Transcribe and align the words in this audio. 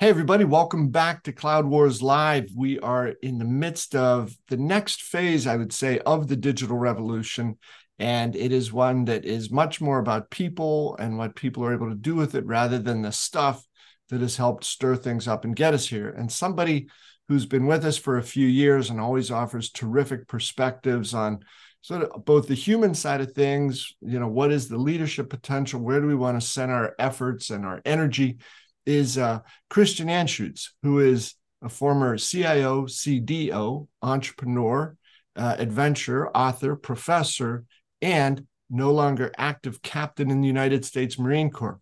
Hey, 0.00 0.10
everybody, 0.10 0.44
welcome 0.44 0.90
back 0.90 1.24
to 1.24 1.32
Cloud 1.32 1.66
Wars 1.66 2.00
Live. 2.00 2.50
We 2.54 2.78
are 2.78 3.08
in 3.20 3.38
the 3.38 3.44
midst 3.44 3.96
of 3.96 4.32
the 4.46 4.56
next 4.56 5.02
phase, 5.02 5.44
I 5.44 5.56
would 5.56 5.72
say, 5.72 5.98
of 5.98 6.28
the 6.28 6.36
digital 6.36 6.76
revolution. 6.76 7.58
And 7.98 8.36
it 8.36 8.52
is 8.52 8.72
one 8.72 9.06
that 9.06 9.24
is 9.24 9.50
much 9.50 9.80
more 9.80 9.98
about 9.98 10.30
people 10.30 10.96
and 11.00 11.18
what 11.18 11.34
people 11.34 11.64
are 11.64 11.74
able 11.74 11.88
to 11.88 11.96
do 11.96 12.14
with 12.14 12.36
it 12.36 12.46
rather 12.46 12.78
than 12.78 13.02
the 13.02 13.10
stuff 13.10 13.66
that 14.10 14.20
has 14.20 14.36
helped 14.36 14.62
stir 14.62 14.94
things 14.94 15.26
up 15.26 15.44
and 15.44 15.56
get 15.56 15.74
us 15.74 15.88
here. 15.88 16.10
And 16.10 16.30
somebody 16.30 16.86
who's 17.26 17.46
been 17.46 17.66
with 17.66 17.84
us 17.84 17.96
for 17.96 18.18
a 18.18 18.22
few 18.22 18.46
years 18.46 18.90
and 18.90 19.00
always 19.00 19.32
offers 19.32 19.68
terrific 19.68 20.28
perspectives 20.28 21.12
on 21.12 21.40
sort 21.80 22.04
of 22.04 22.24
both 22.24 22.46
the 22.46 22.54
human 22.54 22.94
side 22.94 23.20
of 23.20 23.32
things, 23.32 23.96
you 24.00 24.20
know, 24.20 24.28
what 24.28 24.52
is 24.52 24.68
the 24.68 24.78
leadership 24.78 25.28
potential? 25.28 25.80
Where 25.80 26.00
do 26.00 26.06
we 26.06 26.14
want 26.14 26.40
to 26.40 26.46
send 26.46 26.70
our 26.70 26.94
efforts 27.00 27.50
and 27.50 27.66
our 27.66 27.82
energy? 27.84 28.38
Is 28.88 29.18
uh, 29.18 29.40
Christian 29.68 30.08
Anschuetz, 30.08 30.70
who 30.82 31.00
is 31.00 31.34
a 31.60 31.68
former 31.68 32.16
CIO, 32.16 32.86
CDO, 32.86 33.86
entrepreneur, 34.00 34.96
uh, 35.36 35.56
adventurer, 35.58 36.34
author, 36.34 36.74
professor, 36.74 37.64
and 38.00 38.46
no 38.70 38.90
longer 38.90 39.30
active 39.36 39.82
captain 39.82 40.30
in 40.30 40.40
the 40.40 40.46
United 40.46 40.86
States 40.86 41.18
Marine 41.18 41.50
Corps. 41.50 41.80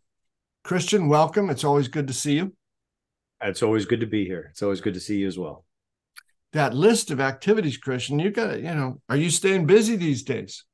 Christian, 0.65 1.09
welcome. 1.09 1.49
It's 1.49 1.63
always 1.63 1.87
good 1.87 2.09
to 2.09 2.13
see 2.13 2.35
you. 2.35 2.53
It's 3.41 3.63
always 3.63 3.85
good 3.85 4.01
to 4.01 4.07
be 4.07 4.25
here. 4.25 4.49
It's 4.51 4.63
always 4.63 4.81
good 4.81 4.95
to 4.95 5.01
see 5.01 5.19
you 5.19 5.29
as 5.29 5.39
well. 5.39 5.65
That 6.55 6.75
list 6.75 7.13
of 7.13 7.21
activities, 7.21 7.77
Christian, 7.77 8.19
you 8.19 8.33
got 8.33 8.57
you 8.59 8.75
know, 8.75 9.01
are 9.09 9.17
you 9.17 9.31
staying 9.31 9.67
busy 9.67 9.95
these 9.95 10.25
days? 10.25 10.65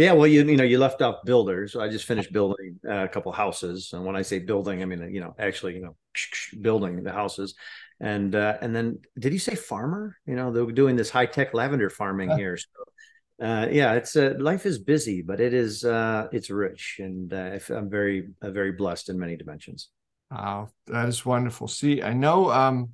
Yeah, 0.00 0.12
well, 0.12 0.26
you 0.26 0.42
you 0.46 0.56
know, 0.56 0.64
you 0.64 0.78
left 0.78 1.02
off 1.02 1.22
builders. 1.26 1.76
I 1.76 1.88
just 1.88 2.06
finished 2.06 2.32
building 2.32 2.80
uh, 2.88 3.04
a 3.04 3.08
couple 3.08 3.32
houses, 3.32 3.90
and 3.92 4.02
when 4.02 4.16
I 4.16 4.22
say 4.22 4.38
building, 4.38 4.80
I 4.80 4.86
mean 4.86 5.12
you 5.12 5.20
know 5.20 5.34
actually 5.38 5.74
you 5.74 5.82
know 5.82 5.96
building 6.62 7.02
the 7.02 7.12
houses, 7.12 7.54
and 8.00 8.34
uh, 8.34 8.56
and 8.62 8.74
then 8.74 9.00
did 9.18 9.34
you 9.34 9.38
say 9.38 9.54
farmer? 9.54 10.16
You 10.24 10.36
know, 10.36 10.52
they're 10.52 10.64
doing 10.72 10.96
this 10.96 11.10
high 11.10 11.26
tech 11.26 11.52
lavender 11.52 11.90
farming 11.90 12.30
here. 12.30 12.56
So, 12.56 13.46
uh, 13.46 13.68
yeah, 13.70 13.92
it's 13.92 14.16
uh, 14.16 14.36
life 14.38 14.64
is 14.64 14.78
busy, 14.78 15.20
but 15.20 15.38
it 15.38 15.52
is 15.52 15.84
uh, 15.84 16.28
it's 16.32 16.48
rich, 16.48 16.96
and 16.98 17.30
uh, 17.34 17.58
I'm 17.68 17.90
very 17.90 18.30
uh, 18.40 18.50
very 18.52 18.72
blessed 18.72 19.10
in 19.10 19.18
many 19.18 19.36
dimensions. 19.36 19.90
Wow, 20.30 20.70
that 20.86 21.08
is 21.10 21.26
wonderful. 21.26 21.68
See, 21.68 22.02
I 22.02 22.14
know. 22.14 22.50
um 22.50 22.90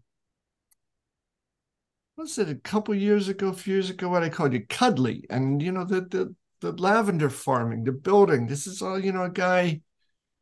was 2.17 2.39
it 2.39 2.49
a 2.49 2.55
couple 2.57 2.95
years 2.95 3.29
ago, 3.29 3.49
a 3.49 3.53
few 3.53 3.75
years 3.75 3.91
ago, 3.91 4.09
what 4.09 4.25
I 4.25 4.29
called 4.29 4.55
you 4.55 4.67
cuddly, 4.67 5.25
and 5.31 5.63
you 5.63 5.71
know 5.71 5.85
the 5.85 6.01
the 6.01 6.35
the 6.61 6.73
lavender 6.73 7.31
farming, 7.31 7.85
the 7.85 7.93
building. 7.93 8.47
This 8.47 8.67
is 8.67 8.83
all, 8.83 8.99
you 8.99 9.13
know, 9.13 9.25
a 9.25 9.31
guy, 9.31 9.81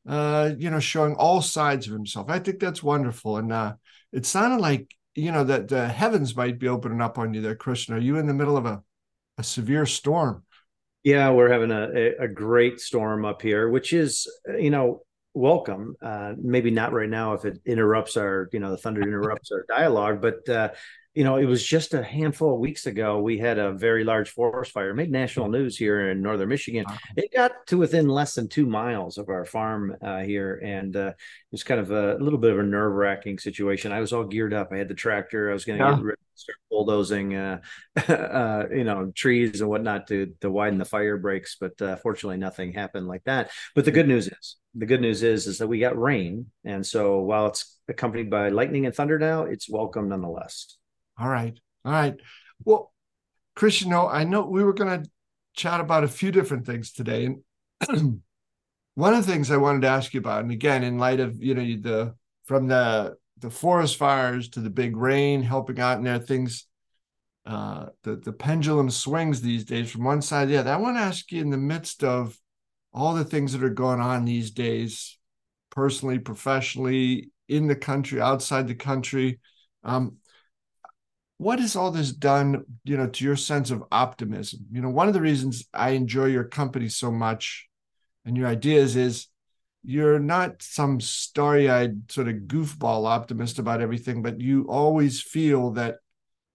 uh, 0.08 0.52
you 0.58 0.70
know, 0.70 0.80
showing 0.80 1.14
all 1.14 1.42
sides 1.42 1.86
of 1.86 1.92
himself. 1.92 2.26
I 2.28 2.38
think 2.38 2.60
that's 2.60 2.82
wonderful. 2.82 3.36
And 3.36 3.52
uh, 3.52 3.74
it 4.12 4.26
sounded 4.26 4.60
like, 4.60 4.94
you 5.14 5.32
know, 5.32 5.44
that 5.44 5.68
the 5.68 5.88
heavens 5.88 6.36
might 6.36 6.58
be 6.58 6.68
opening 6.68 7.00
up 7.00 7.18
on 7.18 7.34
you 7.34 7.40
there, 7.40 7.54
Christian. 7.54 7.94
Are 7.94 8.00
you 8.00 8.18
in 8.18 8.26
the 8.26 8.34
middle 8.34 8.56
of 8.56 8.66
a, 8.66 8.82
a 9.38 9.42
severe 9.42 9.86
storm? 9.86 10.44
Yeah, 11.02 11.30
we're 11.30 11.50
having 11.50 11.70
a, 11.70 12.12
a 12.18 12.28
great 12.28 12.80
storm 12.80 13.24
up 13.24 13.42
here, 13.42 13.68
which 13.68 13.92
is, 13.92 14.26
you 14.58 14.70
know, 14.70 15.02
welcome. 15.34 15.96
Uh, 16.00 16.32
maybe 16.38 16.70
not 16.70 16.92
right 16.92 17.08
now 17.08 17.34
if 17.34 17.44
it 17.44 17.60
interrupts 17.66 18.16
our, 18.16 18.48
you 18.52 18.60
know, 18.60 18.70
the 18.70 18.78
thunder 18.78 19.02
interrupts 19.02 19.50
our 19.52 19.66
dialogue, 19.68 20.22
but 20.22 20.48
uh, 20.48 20.70
you 21.14 21.22
know, 21.22 21.36
it 21.36 21.44
was 21.44 21.64
just 21.64 21.94
a 21.94 22.02
handful 22.02 22.54
of 22.54 22.60
weeks 22.60 22.86
ago. 22.86 23.20
We 23.20 23.38
had 23.38 23.58
a 23.58 23.72
very 23.72 24.02
large 24.02 24.30
forest 24.30 24.72
fire, 24.72 24.92
made 24.94 25.12
national 25.12 25.48
news 25.48 25.76
here 25.76 26.10
in 26.10 26.20
northern 26.20 26.48
Michigan. 26.48 26.84
It 27.16 27.32
got 27.32 27.66
to 27.68 27.78
within 27.78 28.08
less 28.08 28.34
than 28.34 28.48
two 28.48 28.66
miles 28.66 29.16
of 29.16 29.28
our 29.28 29.44
farm 29.44 29.96
uh, 30.02 30.22
here, 30.22 30.60
and 30.64 30.96
uh, 30.96 31.08
it 31.08 31.52
was 31.52 31.62
kind 31.62 31.80
of 31.80 31.92
a, 31.92 32.16
a 32.16 32.18
little 32.18 32.38
bit 32.38 32.52
of 32.52 32.58
a 32.58 32.64
nerve 32.64 32.94
wracking 32.94 33.38
situation. 33.38 33.92
I 33.92 34.00
was 34.00 34.12
all 34.12 34.24
geared 34.24 34.52
up. 34.52 34.70
I 34.72 34.78
had 34.78 34.88
the 34.88 34.94
tractor. 34.94 35.50
I 35.50 35.52
was 35.52 35.64
going 35.64 35.78
to 35.78 35.84
yeah. 35.84 35.96
get 35.96 36.18
start 36.34 36.58
bulldozing, 36.68 37.36
uh, 37.36 37.60
uh, 38.08 38.64
you 38.74 38.82
know, 38.82 39.12
trees 39.14 39.60
and 39.60 39.70
whatnot 39.70 40.08
to 40.08 40.34
to 40.40 40.50
widen 40.50 40.78
the 40.78 40.84
fire 40.84 41.16
breaks. 41.16 41.56
But 41.60 41.80
uh, 41.80 41.94
fortunately, 41.96 42.38
nothing 42.38 42.72
happened 42.72 43.06
like 43.06 43.22
that. 43.24 43.52
But 43.76 43.84
the 43.84 43.92
good 43.92 44.08
news 44.08 44.26
is, 44.26 44.56
the 44.74 44.86
good 44.86 45.00
news 45.00 45.22
is, 45.22 45.46
is 45.46 45.58
that 45.58 45.68
we 45.68 45.78
got 45.78 45.96
rain, 45.96 46.46
and 46.64 46.84
so 46.84 47.20
while 47.20 47.46
it's 47.46 47.78
accompanied 47.86 48.30
by 48.30 48.48
lightning 48.48 48.86
and 48.86 48.94
thunder 48.94 49.18
now, 49.18 49.44
it's 49.44 49.70
welcome 49.70 50.08
nonetheless. 50.08 50.76
All 51.18 51.28
right. 51.28 51.58
All 51.84 51.92
right. 51.92 52.14
Well, 52.64 52.92
Christian, 53.54 53.90
know, 53.90 54.08
I 54.08 54.24
know 54.24 54.46
we 54.46 54.64
were 54.64 54.72
going 54.72 55.02
to 55.02 55.10
chat 55.54 55.80
about 55.80 56.04
a 56.04 56.08
few 56.08 56.32
different 56.32 56.66
things 56.66 56.92
today. 56.92 57.26
And 57.88 58.22
one 58.94 59.14
of 59.14 59.24
the 59.24 59.32
things 59.32 59.50
I 59.50 59.56
wanted 59.56 59.82
to 59.82 59.88
ask 59.88 60.12
you 60.14 60.20
about, 60.20 60.42
and 60.42 60.50
again, 60.50 60.82
in 60.82 60.98
light 60.98 61.20
of, 61.20 61.42
you 61.42 61.54
know, 61.54 61.62
the, 61.62 62.14
from 62.46 62.66
the, 62.68 63.16
the 63.38 63.50
forest 63.50 63.96
fires 63.96 64.48
to 64.50 64.60
the 64.60 64.70
big 64.70 64.96
rain 64.96 65.42
helping 65.42 65.78
out 65.78 65.98
in 65.98 66.04
there, 66.04 66.18
things, 66.18 66.66
uh, 67.46 67.86
the, 68.02 68.16
the 68.16 68.32
pendulum 68.32 68.90
swings 68.90 69.40
these 69.40 69.64
days 69.64 69.90
from 69.90 70.04
one 70.04 70.22
side 70.22 70.46
to 70.46 70.52
the 70.52 70.58
other. 70.58 70.72
I 70.72 70.76
want 70.76 70.96
to 70.96 71.02
ask 71.02 71.30
you 71.30 71.40
in 71.40 71.50
the 71.50 71.56
midst 71.56 72.02
of 72.02 72.38
all 72.92 73.14
the 73.14 73.24
things 73.24 73.52
that 73.52 73.64
are 73.64 73.70
going 73.70 74.00
on 74.00 74.24
these 74.24 74.50
days, 74.50 75.18
personally, 75.70 76.18
professionally, 76.18 77.30
in 77.48 77.66
the 77.66 77.76
country, 77.76 78.20
outside 78.20 78.66
the 78.66 78.74
country, 78.74 79.40
um, 79.82 80.16
what 81.44 81.58
has 81.58 81.76
all 81.76 81.90
this 81.90 82.10
done 82.10 82.64
you 82.84 82.96
know 82.96 83.06
to 83.06 83.22
your 83.22 83.36
sense 83.36 83.70
of 83.70 83.84
optimism? 83.92 84.60
You 84.72 84.80
know 84.80 84.88
one 84.88 85.08
of 85.08 85.14
the 85.14 85.20
reasons 85.20 85.66
i 85.74 85.90
enjoy 85.90 86.26
your 86.26 86.44
company 86.44 86.88
so 86.88 87.12
much 87.12 87.68
and 88.24 88.34
your 88.34 88.46
ideas 88.46 88.96
is 88.96 89.28
you're 89.82 90.18
not 90.18 90.62
some 90.62 91.02
starry-eyed 91.02 92.10
sort 92.10 92.28
of 92.28 92.36
goofball 92.46 93.06
optimist 93.06 93.58
about 93.58 93.82
everything 93.82 94.22
but 94.22 94.40
you 94.40 94.64
always 94.70 95.20
feel 95.20 95.72
that 95.72 95.96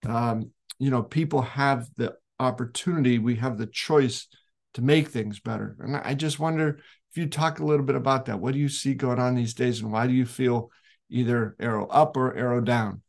um, 0.07 0.49
you 0.79 0.89
know 0.89 1.03
people 1.03 1.43
have 1.43 1.87
the 1.95 2.15
opportunity 2.39 3.19
we 3.19 3.35
have 3.35 3.59
the 3.59 3.67
choice 3.67 4.27
to 4.73 4.81
make 4.81 5.09
things 5.09 5.39
better. 5.39 5.77
And 5.81 5.97
i 5.97 6.15
just 6.15 6.39
wonder 6.39 6.79
if 7.11 7.17
you 7.17 7.27
talk 7.27 7.59
a 7.59 7.65
little 7.65 7.85
bit 7.85 7.95
about 7.95 8.25
that. 8.25 8.39
What 8.39 8.53
do 8.53 8.59
you 8.59 8.69
see 8.69 8.95
going 8.95 9.19
on 9.19 9.35
these 9.35 9.53
days 9.53 9.81
and 9.81 9.91
why 9.91 10.07
do 10.07 10.13
you 10.13 10.25
feel 10.25 10.71
either 11.11 11.55
arrow 11.59 11.85
up 11.87 12.17
or 12.17 12.35
arrow 12.35 12.61
down 12.61 13.03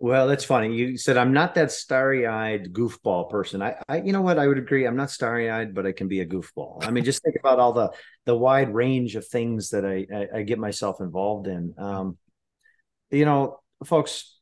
well, 0.00 0.26
that's 0.26 0.44
funny. 0.44 0.74
You 0.74 0.96
said 0.96 1.18
I'm 1.18 1.34
not 1.34 1.54
that 1.56 1.70
starry-eyed 1.70 2.72
goofball 2.72 3.28
person. 3.28 3.60
I, 3.60 3.76
I, 3.86 4.00
you 4.00 4.12
know 4.12 4.22
what? 4.22 4.38
I 4.38 4.46
would 4.46 4.56
agree. 4.56 4.86
I'm 4.86 4.96
not 4.96 5.10
starry-eyed, 5.10 5.74
but 5.74 5.86
I 5.86 5.92
can 5.92 6.08
be 6.08 6.20
a 6.20 6.26
goofball. 6.26 6.86
I 6.86 6.90
mean, 6.90 7.04
just 7.04 7.22
think 7.22 7.36
about 7.38 7.58
all 7.58 7.74
the 7.74 7.90
the 8.24 8.34
wide 8.34 8.72
range 8.74 9.14
of 9.14 9.26
things 9.26 9.70
that 9.70 9.84
I 9.84 10.06
I, 10.12 10.38
I 10.38 10.42
get 10.42 10.58
myself 10.58 11.02
involved 11.02 11.48
in. 11.48 11.74
Um, 11.76 12.16
you 13.10 13.26
know, 13.26 13.60
folks, 13.84 14.38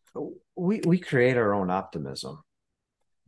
we 0.55 0.81
we 0.87 0.99
create 0.99 1.37
our 1.37 1.53
own 1.53 1.71
optimism. 1.71 2.39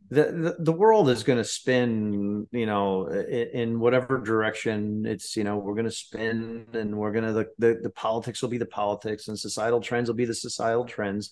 The, 0.09 0.23
the, 0.23 0.55
the 0.59 0.73
world 0.73 1.09
is 1.09 1.23
going 1.23 1.37
to 1.37 1.45
spin, 1.45 2.45
you 2.51 2.65
know, 2.65 3.07
in, 3.07 3.47
in, 3.53 3.79
whatever 3.79 4.19
direction 4.19 5.05
it's, 5.05 5.37
you 5.37 5.45
know, 5.45 5.55
we're 5.55 5.73
going 5.73 5.85
to 5.85 5.89
spin 5.91 6.65
and 6.73 6.97
we're 6.97 7.13
going 7.13 7.23
to, 7.23 7.31
the, 7.31 7.47
the, 7.59 7.79
the 7.83 7.89
politics 7.91 8.41
will 8.41 8.49
be 8.49 8.57
the 8.57 8.65
politics 8.65 9.29
and 9.29 9.39
societal 9.39 9.79
trends 9.79 10.09
will 10.09 10.17
be 10.17 10.25
the 10.25 10.33
societal 10.33 10.83
trends 10.83 11.31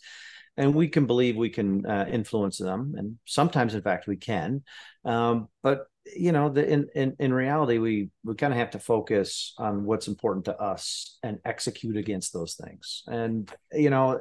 and 0.60 0.76
we 0.76 0.90
can 0.90 1.06
believe 1.06 1.38
we 1.38 1.50
can 1.50 1.86
uh, 1.86 2.06
influence 2.12 2.58
them, 2.58 2.94
and 2.98 3.18
sometimes, 3.26 3.74
in 3.74 3.82
fact, 3.82 4.08
we 4.08 4.18
can. 4.18 4.62
Um, 5.06 5.48
but 5.64 5.86
you 6.16 6.34
know, 6.34 6.50
the, 6.50 6.70
in 6.70 6.88
in 6.94 7.16
in 7.18 7.34
reality, 7.34 7.78
we 7.78 8.10
we 8.26 8.36
kind 8.36 8.52
of 8.52 8.60
have 8.60 8.72
to 8.72 8.80
focus 8.80 9.54
on 9.58 9.86
what's 9.86 10.10
important 10.10 10.46
to 10.46 10.60
us 10.60 11.18
and 11.24 11.40
execute 11.46 11.96
against 11.96 12.34
those 12.34 12.56
things. 12.56 13.04
And 13.08 13.50
you 13.72 13.90
know, 13.90 14.20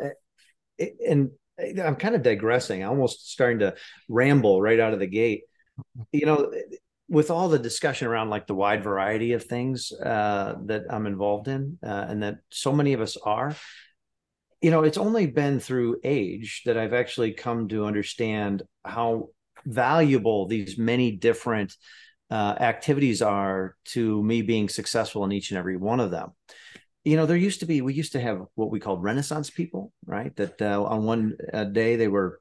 it, 0.78 0.94
and 1.06 1.30
I'm 1.82 1.96
kind 1.96 2.14
of 2.14 2.22
digressing, 2.22 2.84
almost 2.84 3.32
starting 3.32 3.58
to 3.58 3.74
ramble 4.08 4.62
right 4.62 4.78
out 4.78 4.92
of 4.92 5.00
the 5.00 5.08
gate. 5.08 5.42
You 6.12 6.26
know, 6.26 6.52
with 7.08 7.32
all 7.32 7.48
the 7.48 7.58
discussion 7.58 8.06
around 8.06 8.30
like 8.30 8.46
the 8.46 8.54
wide 8.54 8.84
variety 8.84 9.32
of 9.32 9.44
things 9.44 9.90
uh, 9.90 10.54
that 10.66 10.82
I'm 10.88 11.06
involved 11.06 11.48
in, 11.48 11.78
uh, 11.84 12.06
and 12.08 12.22
that 12.22 12.36
so 12.50 12.72
many 12.72 12.92
of 12.92 13.00
us 13.00 13.16
are, 13.16 13.56
you 14.60 14.70
know, 14.70 14.82
it's 14.82 14.98
only 14.98 15.26
been 15.26 15.60
through 15.60 16.00
age 16.02 16.62
that 16.66 16.76
I've 16.76 16.94
actually 16.94 17.32
come 17.32 17.68
to 17.68 17.84
understand 17.84 18.62
how 18.84 19.28
valuable 19.64 20.46
these 20.46 20.78
many 20.78 21.12
different 21.12 21.76
uh, 22.30 22.56
activities 22.58 23.22
are 23.22 23.76
to 23.86 24.22
me 24.22 24.42
being 24.42 24.68
successful 24.68 25.24
in 25.24 25.32
each 25.32 25.50
and 25.50 25.58
every 25.58 25.76
one 25.76 26.00
of 26.00 26.10
them. 26.10 26.32
You 27.04 27.16
know, 27.16 27.26
there 27.26 27.36
used 27.36 27.60
to 27.60 27.66
be, 27.66 27.80
we 27.80 27.94
used 27.94 28.12
to 28.12 28.20
have 28.20 28.42
what 28.54 28.70
we 28.70 28.80
called 28.80 29.02
Renaissance 29.02 29.48
people, 29.48 29.92
right? 30.04 30.34
That 30.36 30.60
uh, 30.60 30.82
on 30.82 31.04
one 31.04 31.36
uh, 31.52 31.64
day 31.64 31.96
they 31.96 32.08
were 32.08 32.40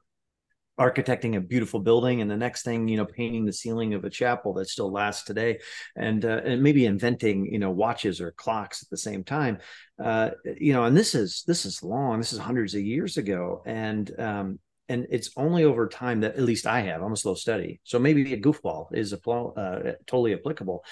architecting 0.78 1.36
a 1.36 1.40
beautiful 1.40 1.80
building 1.80 2.20
and 2.20 2.30
the 2.30 2.36
next 2.36 2.62
thing 2.62 2.86
you 2.86 2.96
know 2.96 3.04
painting 3.04 3.44
the 3.44 3.52
ceiling 3.52 3.94
of 3.94 4.04
a 4.04 4.10
chapel 4.10 4.54
that 4.54 4.68
still 4.68 4.90
lasts 4.90 5.24
today 5.24 5.58
and 5.96 6.24
uh, 6.24 6.40
and 6.44 6.62
maybe 6.62 6.86
inventing 6.86 7.46
you 7.46 7.58
know 7.58 7.70
watches 7.70 8.20
or 8.20 8.30
clocks 8.32 8.82
at 8.82 8.90
the 8.90 8.96
same 8.96 9.24
time 9.24 9.58
uh, 10.02 10.30
you 10.58 10.72
know 10.72 10.84
and 10.84 10.96
this 10.96 11.14
is 11.14 11.42
this 11.46 11.66
is 11.66 11.82
long 11.82 12.18
this 12.18 12.32
is 12.32 12.38
hundreds 12.38 12.74
of 12.74 12.80
years 12.80 13.16
ago 13.16 13.62
and 13.66 14.18
um, 14.20 14.58
and 14.88 15.06
it's 15.10 15.30
only 15.36 15.64
over 15.64 15.86
time 15.86 16.20
that 16.20 16.36
at 16.36 16.42
least 16.42 16.66
I 16.66 16.80
have. 16.80 17.02
I'm 17.02 17.12
a 17.12 17.16
slow 17.16 17.34
study, 17.34 17.80
so 17.84 17.98
maybe 17.98 18.32
a 18.32 18.40
goofball 18.40 18.86
is 18.94 19.12
a, 19.12 19.30
uh, 19.30 19.92
totally 20.06 20.32
applicable. 20.34 20.82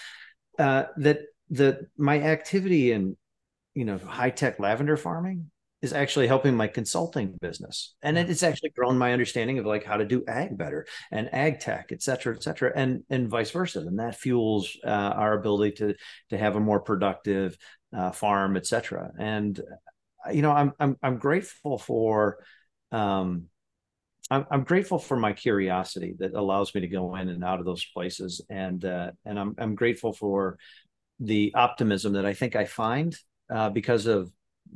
Uh, 0.59 0.85
that 0.99 1.21
the 1.51 1.87
my 1.97 2.21
activity 2.21 2.93
in 2.93 3.17
you 3.75 3.85
know 3.85 3.99
high 3.99 4.31
tech 4.31 4.59
lavender 4.59 4.97
farming 4.97 5.51
is 5.83 5.93
actually 5.93 6.27
helping 6.27 6.57
my 6.57 6.67
consulting 6.67 7.37
business. 7.41 7.95
And 8.03 8.17
it's 8.17 8.43
actually 8.43 8.71
grown 8.71 8.97
my 8.97 9.13
understanding 9.13 9.59
of 9.59 9.67
like 9.67 9.85
how 9.85 9.97
to 9.97 10.05
do 10.05 10.25
ag 10.27 10.57
better 10.57 10.87
and 11.13 11.33
ag 11.35 11.61
tech 11.61 11.93
et 11.93 12.03
cetera 12.03 12.35
et 12.35 12.43
cetera 12.43 12.73
and 12.75 13.03
and 13.11 13.29
vice 13.29 13.51
versa. 13.51 13.81
And 13.81 13.99
that 13.99 14.17
fuels 14.17 14.77
uh, 14.85 14.89
our 14.89 15.35
ability 15.35 15.73
to 15.77 15.95
to 16.31 16.39
have 16.39 16.57
a 16.57 16.61
more 16.61 16.81
productive 16.81 17.57
uh, 17.97 18.11
farm 18.11 18.57
et 18.57 18.67
cetera. 18.67 19.11
And 19.19 19.61
you 20.33 20.43
know 20.43 20.51
i'm 20.51 20.73
i'm, 20.81 20.97
I'm 21.03 21.19
grateful 21.19 21.79
for 21.79 22.39
um 22.91 23.45
I'm, 24.29 24.45
I'm 24.51 24.65
grateful 24.65 24.99
for 24.99 25.17
my 25.17 25.33
curiosity 25.33 26.17
that 26.19 26.35
allows 26.35 26.75
me 26.75 26.81
to 26.81 26.89
go 26.89 27.15
in 27.15 27.29
and 27.29 27.45
out 27.45 27.61
of 27.61 27.65
those 27.65 27.85
places. 27.85 28.45
And 28.51 28.85
uh, 28.85 29.13
and 29.25 29.39
I'm 29.39 29.55
I'm 29.59 29.75
grateful 29.75 30.13
for 30.13 30.59
the 31.21 31.53
optimism 31.55 32.15
that 32.15 32.27
I 32.27 32.35
think 32.35 32.57
I 32.57 32.65
find 32.65 33.17
uh, 33.55 33.71
because 33.71 34.07
of 34.07 34.31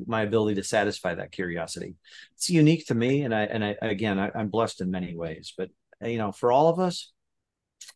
my 0.07 0.23
ability 0.23 0.57
to 0.57 0.65
satisfy 0.65 1.15
that 1.15 1.33
curiosity. 1.33 1.97
It's 2.35 2.51
unique 2.51 2.87
to 2.87 2.95
me, 2.95 3.23
and 3.23 3.35
I 3.35 3.43
and 3.43 3.65
I 3.65 3.77
again 3.83 4.19
I, 4.19 4.31
I'm 4.35 4.49
blessed 4.49 4.81
in 4.81 4.91
many 4.91 5.15
ways. 5.15 5.53
But 5.57 5.71
you 6.03 6.19
know, 6.19 6.33
for 6.33 6.53
all 6.53 6.69
of 6.69 6.79
us, 6.79 7.13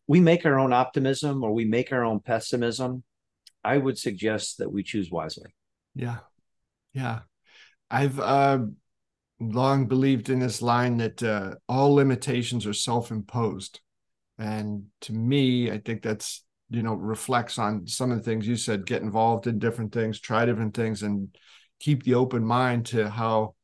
we 0.07 0.21
make 0.21 0.45
our 0.45 0.59
own 0.59 0.73
optimism 0.73 1.43
or 1.43 1.53
we 1.53 1.65
make 1.65 1.93
our 1.93 2.05
own 2.05 2.21
pessimism. 2.21 3.03
I 3.63 3.79
would 3.79 3.99
suggest 3.99 4.59
that 4.59 4.71
we 4.71 4.83
choose 4.83 5.11
wisely. 5.11 5.55
Yeah, 5.95 6.19
yeah. 6.93 7.21
I've 7.91 8.19
uh, 8.19 8.59
long 9.41 9.87
believed 9.87 10.29
in 10.29 10.41
this 10.41 10.61
line 10.61 10.99
that 10.99 11.23
uh, 11.23 11.55
all 11.69 11.95
limitations 11.95 12.67
are 12.67 12.75
self-imposed, 12.75 13.81
and 14.39 14.87
to 15.03 15.13
me, 15.13 15.71
I 15.71 15.79
think 15.79 16.03
that's 16.03 16.45
you 16.71 16.83
know 16.83 16.95
reflects 16.95 17.59
on 17.59 17.87
some 17.87 18.11
of 18.11 18.19
the 18.19 18.25
things 18.25 18.47
you 18.47 18.57
said. 18.57 18.87
Get 18.87 19.03
involved 19.03 19.47
in 19.47 19.59
different 19.59 19.93
things, 19.93 20.21
try 20.21 20.45
different 20.45 20.75
things, 20.75 21.03
and 21.03 21.35
keep 21.85 22.03
the 22.03 22.15
open 22.15 22.43
mind 22.45 22.87
to 22.87 23.11
how 23.11 23.55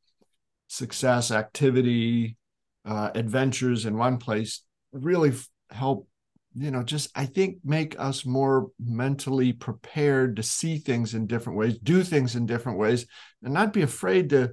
success, 0.67 1.31
activity, 1.31 2.37
uh, 2.85 3.09
adventures 3.15 3.85
in 3.85 3.97
one 3.97 4.17
place 4.17 4.61
really 4.91 5.31
help 5.71 6.07
you 6.53 6.69
know 6.69 6.83
just 6.83 7.09
i 7.15 7.25
think 7.25 7.57
make 7.63 7.97
us 7.97 8.25
more 8.25 8.67
mentally 8.77 9.53
prepared 9.53 10.35
to 10.35 10.43
see 10.43 10.77
things 10.77 11.13
in 11.13 11.25
different 11.25 11.57
ways 11.57 11.77
do 11.77 12.03
things 12.03 12.35
in 12.35 12.45
different 12.45 12.77
ways 12.77 13.05
and 13.41 13.53
not 13.53 13.71
be 13.71 13.83
afraid 13.83 14.29
to 14.31 14.51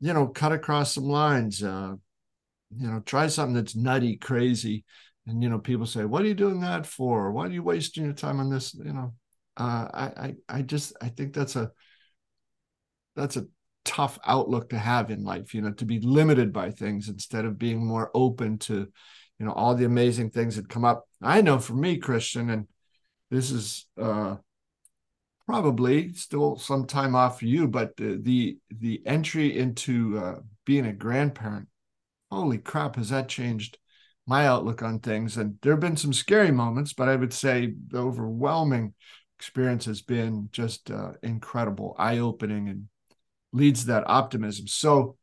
you 0.00 0.14
know 0.14 0.26
cut 0.26 0.52
across 0.52 0.94
some 0.94 1.04
lines 1.04 1.62
uh 1.62 1.92
you 2.76 2.86
know 2.86 3.00
try 3.00 3.26
something 3.26 3.54
that's 3.54 3.76
nutty 3.76 4.16
crazy 4.16 4.84
and 5.26 5.42
you 5.42 5.50
know 5.50 5.58
people 5.58 5.86
say 5.86 6.04
what 6.04 6.22
are 6.22 6.28
you 6.28 6.34
doing 6.34 6.60
that 6.60 6.86
for? 6.86 7.30
Why 7.30 7.46
are 7.46 7.50
you 7.50 7.62
wasting 7.62 8.04
your 8.04 8.14
time 8.14 8.40
on 8.40 8.48
this? 8.48 8.74
You 8.74 8.92
know 8.92 9.14
uh 9.56 9.88
i 9.92 10.04
i, 10.04 10.34
I 10.48 10.62
just 10.62 10.94
i 11.02 11.08
think 11.08 11.34
that's 11.34 11.56
a 11.56 11.70
that's 13.18 13.36
a 13.36 13.46
tough 13.84 14.18
outlook 14.26 14.68
to 14.70 14.78
have 14.78 15.10
in 15.10 15.24
life 15.24 15.54
you 15.54 15.62
know 15.62 15.72
to 15.72 15.84
be 15.84 15.98
limited 16.00 16.52
by 16.52 16.70
things 16.70 17.08
instead 17.08 17.44
of 17.44 17.58
being 17.58 17.84
more 17.84 18.10
open 18.14 18.58
to 18.58 18.86
you 19.38 19.46
know 19.46 19.52
all 19.52 19.74
the 19.74 19.84
amazing 19.84 20.30
things 20.30 20.56
that 20.56 20.68
come 20.68 20.84
up. 20.84 21.06
I 21.22 21.40
know 21.40 21.58
for 21.58 21.74
me 21.74 21.96
christian 21.96 22.50
and 22.50 22.66
this 23.30 23.50
is 23.50 23.86
uh 24.00 24.36
probably 25.46 26.12
still 26.12 26.56
some 26.56 26.86
time 26.86 27.14
off 27.14 27.38
for 27.38 27.46
you 27.46 27.66
but 27.66 27.96
the 27.96 28.20
the, 28.22 28.58
the 28.70 29.02
entry 29.06 29.58
into 29.58 30.18
uh, 30.18 30.34
being 30.66 30.86
a 30.86 30.92
grandparent 30.92 31.66
holy 32.30 32.58
crap 32.58 32.96
has 32.96 33.08
that 33.08 33.28
changed 33.28 33.78
my 34.26 34.46
outlook 34.46 34.82
on 34.82 34.98
things? 34.98 35.38
And 35.38 35.56
there 35.62 35.72
have 35.72 35.80
been 35.80 35.96
some 35.96 36.12
scary 36.12 36.50
moments 36.50 36.92
but 36.92 37.08
i 37.08 37.16
would 37.16 37.32
say 37.32 37.72
the 37.88 37.98
overwhelming 37.98 38.92
experience 39.38 39.86
has 39.86 40.02
been 40.02 40.50
just 40.52 40.90
uh, 40.90 41.12
incredible 41.22 41.94
eye-opening 41.98 42.68
and 42.68 42.88
leads 43.52 43.86
that 43.86 44.04
optimism. 44.06 44.66
So, 44.66 45.16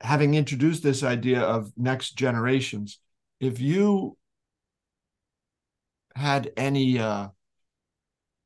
having 0.00 0.34
introduced 0.34 0.82
this 0.82 1.02
idea 1.02 1.40
of 1.40 1.72
next 1.76 2.12
generations, 2.16 2.98
if 3.40 3.60
you 3.60 4.16
had 6.14 6.52
any 6.56 6.98
uh, 6.98 7.28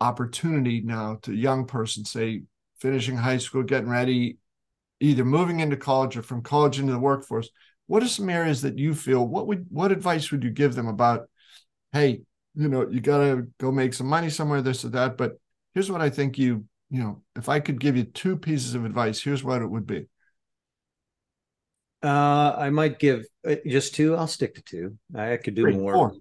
opportunity 0.00 0.80
now 0.82 1.18
to 1.22 1.34
young 1.34 1.66
person, 1.66 2.04
say 2.04 2.42
finishing 2.78 3.16
high 3.16 3.38
school, 3.38 3.62
getting 3.62 3.88
ready, 3.88 4.38
either 5.00 5.24
moving 5.24 5.60
into 5.60 5.76
college 5.76 6.16
or 6.16 6.22
from 6.22 6.42
college 6.42 6.78
into 6.78 6.92
the 6.92 6.98
workforce, 6.98 7.48
what 7.86 8.02
are 8.02 8.08
some 8.08 8.28
areas 8.28 8.62
that 8.62 8.78
you 8.78 8.94
feel? 8.94 9.26
What 9.26 9.46
would 9.46 9.66
what 9.70 9.92
advice 9.92 10.30
would 10.30 10.42
you 10.42 10.50
give 10.50 10.74
them 10.74 10.88
about? 10.88 11.28
Hey, 11.92 12.22
you 12.54 12.68
know, 12.68 12.88
you 12.88 13.00
got 13.00 13.18
to 13.18 13.46
go 13.58 13.70
make 13.70 13.94
some 13.94 14.08
money 14.08 14.30
somewhere, 14.30 14.62
this 14.62 14.84
or 14.84 14.88
that. 14.90 15.16
But 15.16 15.38
here's 15.74 15.90
what 15.90 16.00
I 16.00 16.10
think 16.10 16.38
you 16.38 16.64
you 16.90 17.02
know, 17.02 17.22
if 17.34 17.48
I 17.48 17.60
could 17.60 17.80
give 17.80 17.96
you 17.96 18.04
two 18.04 18.36
pieces 18.36 18.74
of 18.74 18.84
advice, 18.84 19.20
here's 19.20 19.42
what 19.42 19.62
it 19.62 19.66
would 19.66 19.86
be. 19.86 20.06
Uh, 22.02 22.54
I 22.56 22.70
might 22.70 22.98
give 22.98 23.24
uh, 23.48 23.56
just 23.66 23.94
two. 23.94 24.14
I'll 24.14 24.28
stick 24.28 24.54
to 24.56 24.62
two. 24.62 24.98
I 25.14 25.36
could 25.38 25.54
do 25.54 25.70
more. 25.70 25.92
Four. 25.92 26.12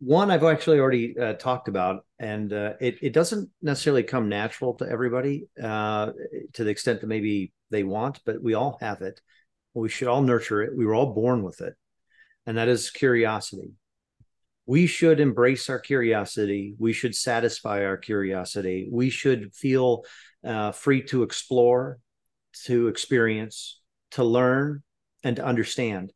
One 0.00 0.30
I've 0.30 0.42
actually 0.42 0.80
already 0.80 1.16
uh, 1.16 1.34
talked 1.34 1.68
about, 1.68 2.04
and 2.18 2.52
uh, 2.52 2.74
it 2.80 2.98
it 3.00 3.12
doesn't 3.12 3.50
necessarily 3.62 4.02
come 4.02 4.28
natural 4.28 4.74
to 4.74 4.88
everybody 4.88 5.46
uh, 5.62 6.10
to 6.54 6.64
the 6.64 6.70
extent 6.70 7.00
that 7.00 7.06
maybe 7.06 7.52
they 7.70 7.84
want, 7.84 8.20
but 8.26 8.42
we 8.42 8.54
all 8.54 8.76
have 8.80 9.02
it. 9.02 9.20
We 9.72 9.88
should 9.88 10.08
all 10.08 10.22
nurture 10.22 10.62
it. 10.62 10.76
We 10.76 10.84
were 10.84 10.94
all 10.94 11.14
born 11.14 11.42
with 11.42 11.60
it, 11.60 11.74
and 12.46 12.58
that 12.58 12.68
is 12.68 12.90
curiosity 12.90 13.72
we 14.66 14.86
should 14.86 15.20
embrace 15.20 15.68
our 15.68 15.78
curiosity. 15.78 16.74
We 16.78 16.92
should 16.92 17.14
satisfy 17.14 17.84
our 17.84 17.96
curiosity. 17.96 18.88
We 18.90 19.10
should 19.10 19.54
feel 19.54 20.04
uh, 20.44 20.72
free 20.72 21.02
to 21.04 21.22
explore, 21.22 21.98
to 22.64 22.88
experience, 22.88 23.80
to 24.12 24.24
learn, 24.24 24.82
and 25.22 25.36
to 25.36 25.44
understand. 25.44 26.12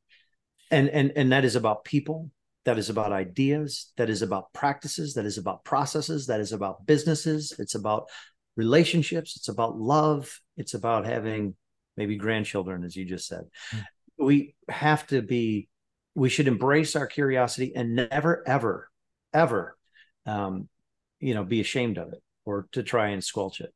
And, 0.71 0.89
and, 0.89 1.13
and 1.17 1.33
that 1.33 1.45
is 1.45 1.57
about 1.57 1.85
people. 1.85 2.31
That 2.65 2.79
is 2.79 2.91
about 2.91 3.13
ideas. 3.13 3.93
That 3.97 4.11
is 4.11 4.23
about 4.23 4.53
practices. 4.53 5.15
That 5.15 5.27
is 5.27 5.39
about 5.39 5.65
processes. 5.65 6.27
That 6.27 6.41
is 6.41 6.53
about 6.53 6.87
businesses. 6.87 7.55
It's 7.59 7.75
about 7.75 8.09
relationships. 8.57 9.37
It's 9.37 9.49
about 9.49 9.79
love. 9.79 10.41
It's 10.57 10.75
about 10.75 11.07
having 11.07 11.55
maybe 11.97 12.17
grandchildren, 12.17 12.85
as 12.85 12.97
you 12.97 13.05
just 13.05 13.27
said. 13.27 13.45
Mm. 13.75 13.85
We 14.19 14.55
have 14.69 15.07
to 15.09 15.23
be 15.23 15.69
we 16.19 16.29
should 16.29 16.49
embrace 16.49 16.97
our 16.97 17.07
curiosity 17.07 17.73
and 17.75 17.95
never, 17.95 18.43
ever, 18.47 18.91
ever, 19.33 19.77
um, 20.27 20.69
you 21.21 21.35
know, 21.35 21.45
be 21.45 21.61
ashamed 21.61 21.97
of 21.97 22.13
it 22.13 22.23
or 22.45 22.67
to 22.73 22.83
try 22.83 23.09
and 23.09 23.23
squelch 23.23 23.61
it. 23.61 23.73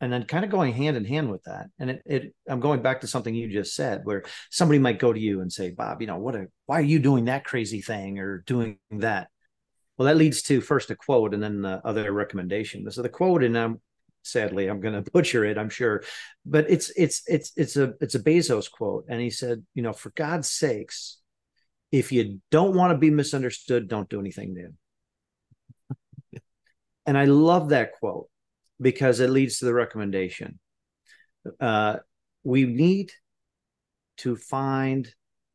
And 0.00 0.12
then 0.12 0.24
kind 0.24 0.44
of 0.44 0.50
going 0.50 0.74
hand 0.74 0.96
in 0.96 1.04
hand 1.04 1.30
with 1.30 1.42
that. 1.44 1.66
And 1.78 1.90
it, 1.90 2.02
it 2.04 2.34
I'm 2.48 2.60
going 2.60 2.82
back 2.82 3.00
to 3.00 3.06
something 3.06 3.34
you 3.34 3.48
just 3.48 3.74
said, 3.74 4.02
where 4.04 4.24
somebody 4.50 4.78
might 4.78 4.98
go 4.98 5.12
to 5.12 5.20
you 5.20 5.40
and 5.40 5.52
say, 5.52 5.70
Bob, 5.70 6.00
you 6.00 6.06
know, 6.06 6.18
what 6.18 6.34
a, 6.34 6.46
why 6.66 6.78
are 6.78 6.82
you 6.82 6.98
doing 6.98 7.26
that 7.26 7.44
crazy 7.44 7.80
thing 7.80 8.18
or 8.18 8.38
doing 8.46 8.78
that? 8.90 9.28
Well, 9.96 10.06
that 10.06 10.18
leads 10.18 10.42
to 10.42 10.60
first 10.60 10.90
a 10.90 10.96
quote 10.96 11.32
and 11.32 11.42
then 11.42 11.62
the 11.62 11.80
other 11.84 12.12
recommendation. 12.12 12.90
So 12.90 13.00
the 13.00 13.08
quote, 13.08 13.42
and 13.42 13.56
I'm 13.56 13.80
sadly 14.22 14.66
I'm 14.66 14.80
going 14.80 14.94
to 15.02 15.10
butcher 15.10 15.44
it, 15.44 15.56
I'm 15.56 15.70
sure, 15.70 16.02
but 16.44 16.70
it's 16.70 16.90
it's 16.96 17.22
it's 17.26 17.52
it's 17.56 17.76
a 17.76 17.94
it's 18.00 18.14
a 18.14 18.20
Bezos 18.20 18.70
quote, 18.70 19.06
and 19.08 19.20
he 19.20 19.30
said, 19.30 19.64
you 19.74 19.82
know, 19.82 19.92
for 19.92 20.10
God's 20.10 20.50
sakes, 20.50 21.18
if 21.92 22.12
you 22.12 22.40
don't 22.50 22.74
want 22.74 22.92
to 22.92 22.98
be 22.98 23.10
misunderstood, 23.10 23.88
don't 23.88 24.08
do 24.08 24.20
anything 24.20 24.54
new. 24.54 24.72
and 27.06 27.16
I 27.16 27.24
love 27.24 27.70
that 27.70 27.92
quote 27.92 28.28
because 28.80 29.20
it 29.20 29.30
leads 29.30 29.58
to 29.58 29.64
the 29.64 29.74
recommendation. 29.74 30.58
Uh, 31.60 31.98
we 32.44 32.64
need 32.64 33.12
to 34.18 34.36
find 34.36 35.08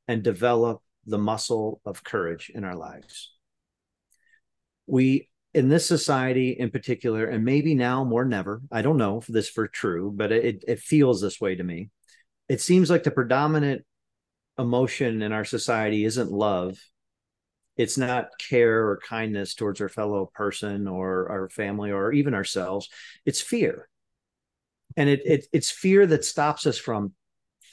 and 0.07 0.23
develop 0.23 0.81
the 1.05 1.17
muscle 1.17 1.81
of 1.85 2.03
courage 2.03 2.51
in 2.53 2.63
our 2.63 2.75
lives. 2.75 3.33
We, 4.87 5.29
in 5.53 5.69
this 5.69 5.85
society 5.85 6.51
in 6.51 6.69
particular, 6.69 7.25
and 7.25 7.43
maybe 7.43 7.75
now 7.75 8.03
more 8.03 8.23
than 8.23 8.33
ever, 8.33 8.61
I 8.71 8.81
don't 8.81 8.97
know 8.97 9.19
if 9.19 9.27
this 9.27 9.49
for 9.49 9.67
true, 9.67 10.11
but 10.13 10.31
it, 10.31 10.63
it 10.67 10.79
feels 10.79 11.21
this 11.21 11.41
way 11.41 11.55
to 11.55 11.63
me. 11.63 11.89
It 12.49 12.61
seems 12.61 12.89
like 12.89 13.03
the 13.03 13.11
predominant 13.11 13.85
emotion 14.61 15.21
in 15.21 15.31
our 15.31 15.45
society 15.45 16.05
isn't 16.05 16.31
love. 16.31 16.77
It's 17.77 17.97
not 17.97 18.29
care 18.37 18.87
or 18.87 18.99
kindness 19.07 19.55
towards 19.55 19.81
our 19.81 19.89
fellow 19.89 20.29
person 20.33 20.87
or 20.87 21.29
our 21.29 21.49
family 21.49 21.91
or 21.91 22.11
even 22.11 22.33
ourselves. 22.33 22.89
It's 23.25 23.41
fear. 23.41 23.89
And 24.97 25.09
it, 25.09 25.21
it 25.25 25.45
it's 25.51 25.71
fear 25.71 26.05
that 26.05 26.25
stops 26.25 26.67
us 26.67 26.77
from 26.77 27.13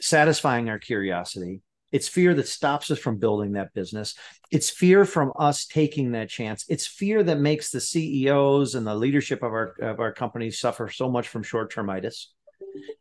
satisfying 0.00 0.68
our 0.68 0.78
curiosity. 0.78 1.62
It's 1.90 2.06
fear 2.06 2.34
that 2.34 2.46
stops 2.46 2.90
us 2.90 2.98
from 2.98 3.18
building 3.18 3.52
that 3.52 3.74
business. 3.74 4.14
It's 4.50 4.70
fear 4.70 5.04
from 5.04 5.32
us 5.38 5.66
taking 5.66 6.12
that 6.12 6.28
chance. 6.28 6.64
It's 6.68 6.86
fear 6.86 7.22
that 7.22 7.40
makes 7.40 7.70
the 7.70 7.80
ceos 7.80 8.74
and 8.74 8.86
the 8.86 8.94
leadership 8.94 9.42
of 9.42 9.52
our 9.52 9.74
of 9.80 9.98
our 9.98 10.12
companies 10.12 10.60
suffer 10.60 10.88
so 10.88 11.10
much 11.10 11.28
from 11.28 11.42
short-termitis. 11.42 12.26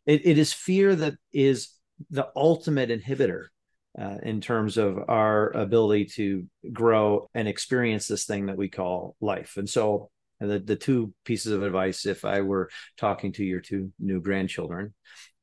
It, 0.06 0.26
it 0.26 0.38
is 0.38 0.52
fear 0.52 0.96
that 0.96 1.16
is 1.32 1.70
the 2.10 2.30
ultimate 2.36 2.90
inhibitor 2.90 3.48
uh, 4.00 4.18
in 4.24 4.42
terms 4.42 4.78
of 4.78 4.98
our 5.08 5.50
ability 5.52 6.06
to 6.06 6.46
grow 6.72 7.30
and 7.34 7.48
experience 7.48 8.08
this 8.08 8.26
thing 8.26 8.48
that 8.48 8.58
we 8.58 8.70
call 8.70 9.16
life. 9.20 9.58
And 9.58 9.70
so 9.70 10.10
And 10.40 10.52
the, 10.52 10.60
the 10.60 10.76
two 10.76 11.14
pieces 11.24 11.52
of 11.52 11.64
advice, 11.64 12.06
if 12.06 12.24
I 12.24 12.42
were 12.42 12.70
talking 12.96 13.34
to 13.34 13.44
your 13.44 13.60
two 13.62 13.92
new 13.98 14.22
grandchildren, 14.22 14.94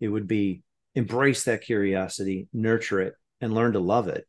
it 0.01 0.09
would 0.09 0.29
be 0.29 0.63
embrace 0.95 1.45
that 1.45 1.63
curiosity, 1.63 2.47
nurture 2.53 3.01
it, 3.01 3.15
and 3.41 3.53
learn 3.55 3.73
to 3.73 3.81
love 3.81 4.09
it. 4.09 4.25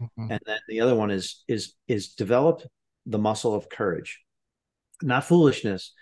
Mm-hmm. 0.00 0.32
And 0.32 0.40
then 0.46 0.58
the 0.68 0.80
other 0.80 0.94
one 0.94 1.10
is 1.10 1.44
is 1.46 1.74
is 1.86 2.14
develop 2.14 2.62
the 3.04 3.18
muscle 3.18 3.54
of 3.54 3.68
courage, 3.68 4.20
not 5.02 5.24
foolishness, 5.24 5.92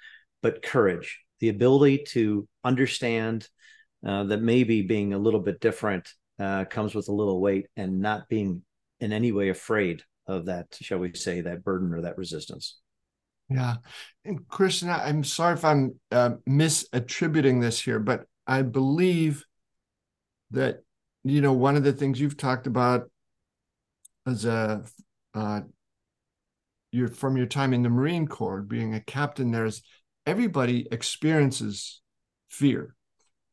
but 0.42 0.62
courage, 0.62 1.20
the 1.40 1.48
ability 1.48 2.04
to 2.08 2.46
understand 2.62 3.48
uh, 4.06 4.24
that 4.24 4.42
maybe 4.42 4.82
being 4.82 5.12
a 5.12 5.18
little 5.18 5.40
bit 5.40 5.60
different 5.60 6.08
uh, 6.38 6.64
comes 6.64 6.94
with 6.94 7.08
a 7.08 7.12
little 7.12 7.40
weight, 7.40 7.66
and 7.76 8.00
not 8.00 8.28
being 8.28 8.62
in 9.00 9.12
any 9.12 9.32
way 9.32 9.48
afraid 9.48 10.02
of 10.26 10.46
that, 10.46 10.66
shall 10.80 10.98
we 10.98 11.14
say, 11.14 11.42
that 11.42 11.64
burden 11.64 11.92
or 11.92 12.02
that 12.02 12.16
resistance. 12.16 12.78
Yeah. 13.50 13.74
And 14.24 14.48
Christian, 14.48 14.88
I'm 14.88 15.22
sorry 15.22 15.54
if 15.54 15.64
I'm 15.64 16.00
uh, 16.10 16.30
misattributing 16.48 17.60
this 17.60 17.80
here, 17.80 17.98
but 17.98 18.24
I 18.46 18.62
believe 18.62 19.44
that, 20.52 20.82
you 21.24 21.40
know, 21.42 21.52
one 21.52 21.76
of 21.76 21.84
the 21.84 21.92
things 21.92 22.20
you've 22.20 22.38
talked 22.38 22.66
about 22.66 23.10
as 24.26 24.46
a, 24.46 24.84
uh, 25.34 25.60
you're 26.90 27.08
from 27.08 27.36
your 27.36 27.46
time 27.46 27.74
in 27.74 27.82
the 27.82 27.90
Marine 27.90 28.26
Corps, 28.26 28.62
being 28.62 28.94
a 28.94 29.00
captain, 29.00 29.50
there's 29.50 29.82
everybody 30.24 30.86
experiences 30.90 32.00
fear. 32.48 32.94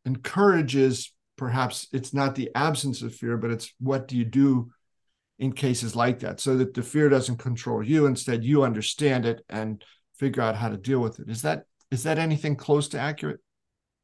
And 0.05 0.23
courage 0.23 0.75
is 0.75 1.11
perhaps 1.41 1.87
it's 1.91 2.13
not 2.13 2.35
the 2.35 2.51
absence 2.53 3.01
of 3.01 3.15
fear, 3.15 3.35
but 3.35 3.49
it's 3.49 3.73
what 3.79 4.07
do 4.07 4.15
you 4.15 4.23
do 4.23 4.69
in 5.39 5.51
cases 5.51 5.95
like 5.95 6.19
that 6.19 6.39
so 6.39 6.55
that 6.55 6.75
the 6.75 6.83
fear 6.83 7.09
doesn't 7.09 7.37
control 7.37 7.81
you. 7.81 8.05
Instead 8.05 8.43
you 8.43 8.61
understand 8.61 9.25
it 9.25 9.43
and 9.49 9.83
figure 10.13 10.43
out 10.43 10.55
how 10.55 10.69
to 10.69 10.77
deal 10.77 10.99
with 10.99 11.19
it. 11.19 11.27
Is 11.29 11.41
that 11.41 11.63
is 11.89 12.03
that 12.03 12.19
anything 12.19 12.55
close 12.55 12.89
to 12.89 12.99
accurate? 12.99 13.39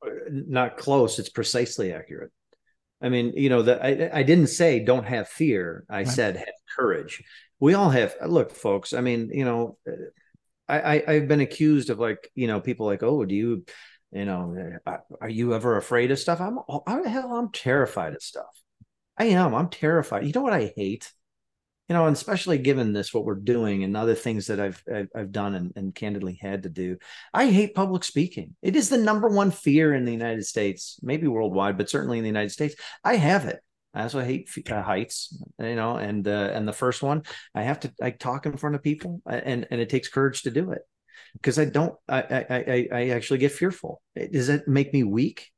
Uh, 0.03 0.10
not 0.32 0.77
close. 0.77 1.20
It's 1.20 1.29
precisely 1.29 1.94
accurate. 1.94 2.32
I 3.03 3.10
mean 3.10 3.34
you 3.36 3.50
know 3.50 3.62
that 3.62 3.86
I, 3.86 4.22
I 4.22 4.24
didn't 4.24 4.48
say 4.48 4.79
don't 4.79 5.06
have 5.06 5.27
fear. 5.29 5.86
I 5.91 5.98
right. 5.98 6.08
said 6.08 6.38
have 6.38 6.60
courage. 6.75 7.24
We 7.60 7.75
all 7.75 7.91
have 7.91 8.15
look 8.27 8.51
folks 8.51 8.94
i 8.94 9.01
mean 9.01 9.32
you 9.32 9.44
know 9.44 9.77
uh, 9.88 10.10
I, 10.70 11.03
I 11.08 11.13
have 11.13 11.27
been 11.27 11.41
accused 11.41 11.89
of 11.89 11.98
like 11.98 12.29
you 12.36 12.48
know 12.48 12.60
people 12.60 12.86
like 12.86 13.01
oh 13.01 13.25
do 13.25 13.34
you 13.34 13.65
you 14.12 14.26
know 14.26 14.78
are 15.22 15.30
you 15.30 15.54
ever 15.54 15.78
afraid 15.78 16.12
of 16.12 16.20
stuff 16.20 16.40
i'm 16.40 16.60
I, 16.88 17.08
hell 17.08 17.34
i'm 17.34 17.52
terrified 17.52 18.14
of 18.14 18.22
stuff 18.22 18.62
i 19.18 19.26
am 19.26 19.54
i'm 19.54 19.70
terrified 19.70 20.26
you 20.26 20.34
know 20.34 20.42
what 20.42 20.54
i 20.54 20.72
hate 20.76 21.12
you 21.90 21.94
know, 21.94 22.06
and 22.06 22.16
especially 22.16 22.58
given 22.58 22.92
this, 22.92 23.14
what 23.14 23.24
we're 23.24 23.36
doing 23.36 23.84
and 23.84 23.96
other 23.96 24.16
things 24.16 24.48
that 24.48 24.60
I've 24.60 24.84
I've, 24.94 25.08
I've 25.16 25.32
done 25.32 25.56
and, 25.56 25.72
and, 25.76 25.96
candidly 25.96 26.38
had 26.42 26.64
to 26.64 26.70
do, 26.70 26.98
I 27.34 27.50
hate 27.50 27.76
public 27.76 28.04
speaking. 28.04 28.56
It 28.62 28.76
is 28.76 28.90
the 28.90 28.98
number 28.98 29.30
one 29.30 29.52
fear 29.52 29.94
in 29.94 30.04
the 30.04 30.12
United 30.12 30.46
States, 30.46 31.00
maybe 31.02 31.28
worldwide, 31.28 31.78
but 31.78 31.90
certainly 31.90 32.18
in 32.18 32.26
the 32.26 32.30
United 32.30 32.52
States. 32.52 32.76
I 33.06 33.16
have 33.16 33.46
it. 33.46 33.62
I 33.94 34.04
also 34.04 34.20
hate 34.20 34.50
uh, 34.70 34.82
heights, 34.82 35.42
you 35.60 35.76
know, 35.76 35.96
and 35.96 36.28
uh, 36.28 36.52
and 36.54 36.68
the 36.68 36.74
first 36.74 37.02
one, 37.02 37.24
I 37.56 37.64
have 37.64 37.80
to 37.80 37.94
I 38.02 38.12
talk 38.12 38.46
in 38.46 38.58
front 38.58 38.76
of 38.76 38.84
people, 38.84 39.22
and 39.26 39.66
and 39.72 39.80
it 39.80 39.90
takes 39.90 40.10
courage 40.10 40.44
to 40.44 40.52
do 40.52 40.72
it 40.72 40.82
because 41.41 41.60
I 41.60 41.65
don't 41.65 41.96
I 42.08 42.22
I 42.50 42.88
I, 42.91 43.10
actually 43.10 43.39
get 43.39 43.51
fearful. 43.51 44.01
Does 44.15 44.48
that 44.48 44.67
make 44.67 44.94
me 44.94 45.03
weak? 45.03 45.51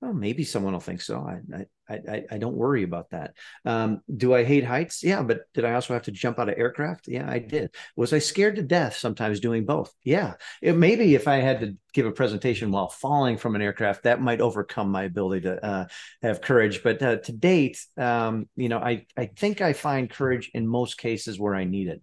Well, 0.00 0.12
maybe 0.12 0.44
someone 0.44 0.74
will 0.74 0.80
think 0.80 1.00
so. 1.00 1.18
I, 1.18 1.66
I, 1.88 1.94
I, 2.08 2.24
I 2.30 2.38
don't 2.38 2.54
worry 2.54 2.84
about 2.84 3.10
that. 3.10 3.34
Um, 3.64 4.00
do 4.16 4.32
I 4.32 4.44
hate 4.44 4.62
heights? 4.62 5.02
Yeah, 5.02 5.22
but 5.22 5.52
did 5.54 5.64
I 5.64 5.74
also 5.74 5.92
have 5.92 6.04
to 6.04 6.12
jump 6.12 6.38
out 6.38 6.48
of 6.48 6.54
aircraft? 6.56 7.08
Yeah, 7.08 7.28
I 7.28 7.40
did. 7.40 7.74
Was 7.96 8.12
I 8.12 8.20
scared 8.20 8.54
to 8.56 8.62
death 8.62 8.96
sometimes 8.96 9.40
doing 9.40 9.64
both? 9.64 9.92
Yeah. 10.04 10.34
It, 10.62 10.76
maybe 10.76 11.16
if 11.16 11.26
I 11.26 11.36
had 11.36 11.60
to 11.60 11.76
give 11.92 12.06
a 12.06 12.12
presentation 12.12 12.70
while 12.70 12.88
falling 12.88 13.38
from 13.38 13.56
an 13.56 13.62
aircraft, 13.62 14.04
that 14.04 14.20
might 14.20 14.40
overcome 14.40 14.92
my 14.92 15.02
ability 15.02 15.40
to 15.42 15.64
uh, 15.64 15.86
have 16.22 16.42
courage. 16.42 16.84
But 16.84 17.02
uh, 17.02 17.16
to 17.16 17.32
date, 17.32 17.84
um, 17.96 18.48
you 18.54 18.68
know, 18.68 18.78
I, 18.78 19.06
I 19.16 19.26
think 19.26 19.60
I 19.60 19.72
find 19.72 20.08
courage 20.08 20.52
in 20.54 20.68
most 20.68 20.96
cases 20.96 21.40
where 21.40 21.56
I 21.56 21.64
need 21.64 21.88
it. 21.88 22.00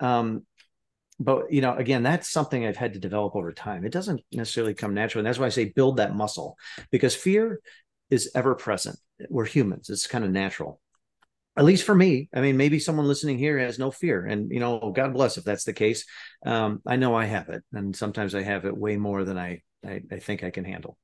Um, 0.00 0.44
but 1.20 1.52
you 1.52 1.60
know 1.60 1.76
again 1.76 2.02
that's 2.02 2.28
something 2.28 2.66
i've 2.66 2.76
had 2.76 2.94
to 2.94 2.98
develop 2.98 3.36
over 3.36 3.52
time. 3.52 3.84
It 3.84 3.92
doesn't 3.92 4.22
necessarily 4.32 4.74
come 4.74 4.94
naturally 4.94 5.20
and 5.20 5.26
that's 5.26 5.38
why 5.38 5.46
i 5.46 5.50
say 5.50 5.66
build 5.66 5.98
that 5.98 6.16
muscle 6.16 6.56
because 6.90 7.14
fear 7.14 7.60
is 8.08 8.32
ever 8.34 8.56
present. 8.56 8.98
We're 9.28 9.44
humans. 9.44 9.88
It's 9.88 10.08
kind 10.08 10.24
of 10.24 10.32
natural. 10.32 10.80
At 11.56 11.64
least 11.64 11.84
for 11.84 11.94
me. 11.94 12.28
I 12.34 12.40
mean 12.40 12.56
maybe 12.56 12.80
someone 12.80 13.06
listening 13.06 13.38
here 13.38 13.58
has 13.58 13.78
no 13.78 13.90
fear 13.90 14.24
and 14.24 14.50
you 14.50 14.58
know 14.58 14.92
god 14.96 15.12
bless 15.12 15.36
if 15.36 15.44
that's 15.44 15.64
the 15.64 15.74
case. 15.74 16.06
Um, 16.44 16.80
i 16.86 16.96
know 16.96 17.14
i 17.14 17.26
have 17.26 17.50
it 17.50 17.62
and 17.72 17.94
sometimes 17.94 18.34
i 18.34 18.42
have 18.42 18.64
it 18.64 18.76
way 18.76 18.96
more 18.96 19.22
than 19.24 19.38
I, 19.38 19.60
I 19.86 20.00
i 20.10 20.18
think 20.18 20.42
i 20.42 20.50
can 20.50 20.64
handle. 20.64 20.96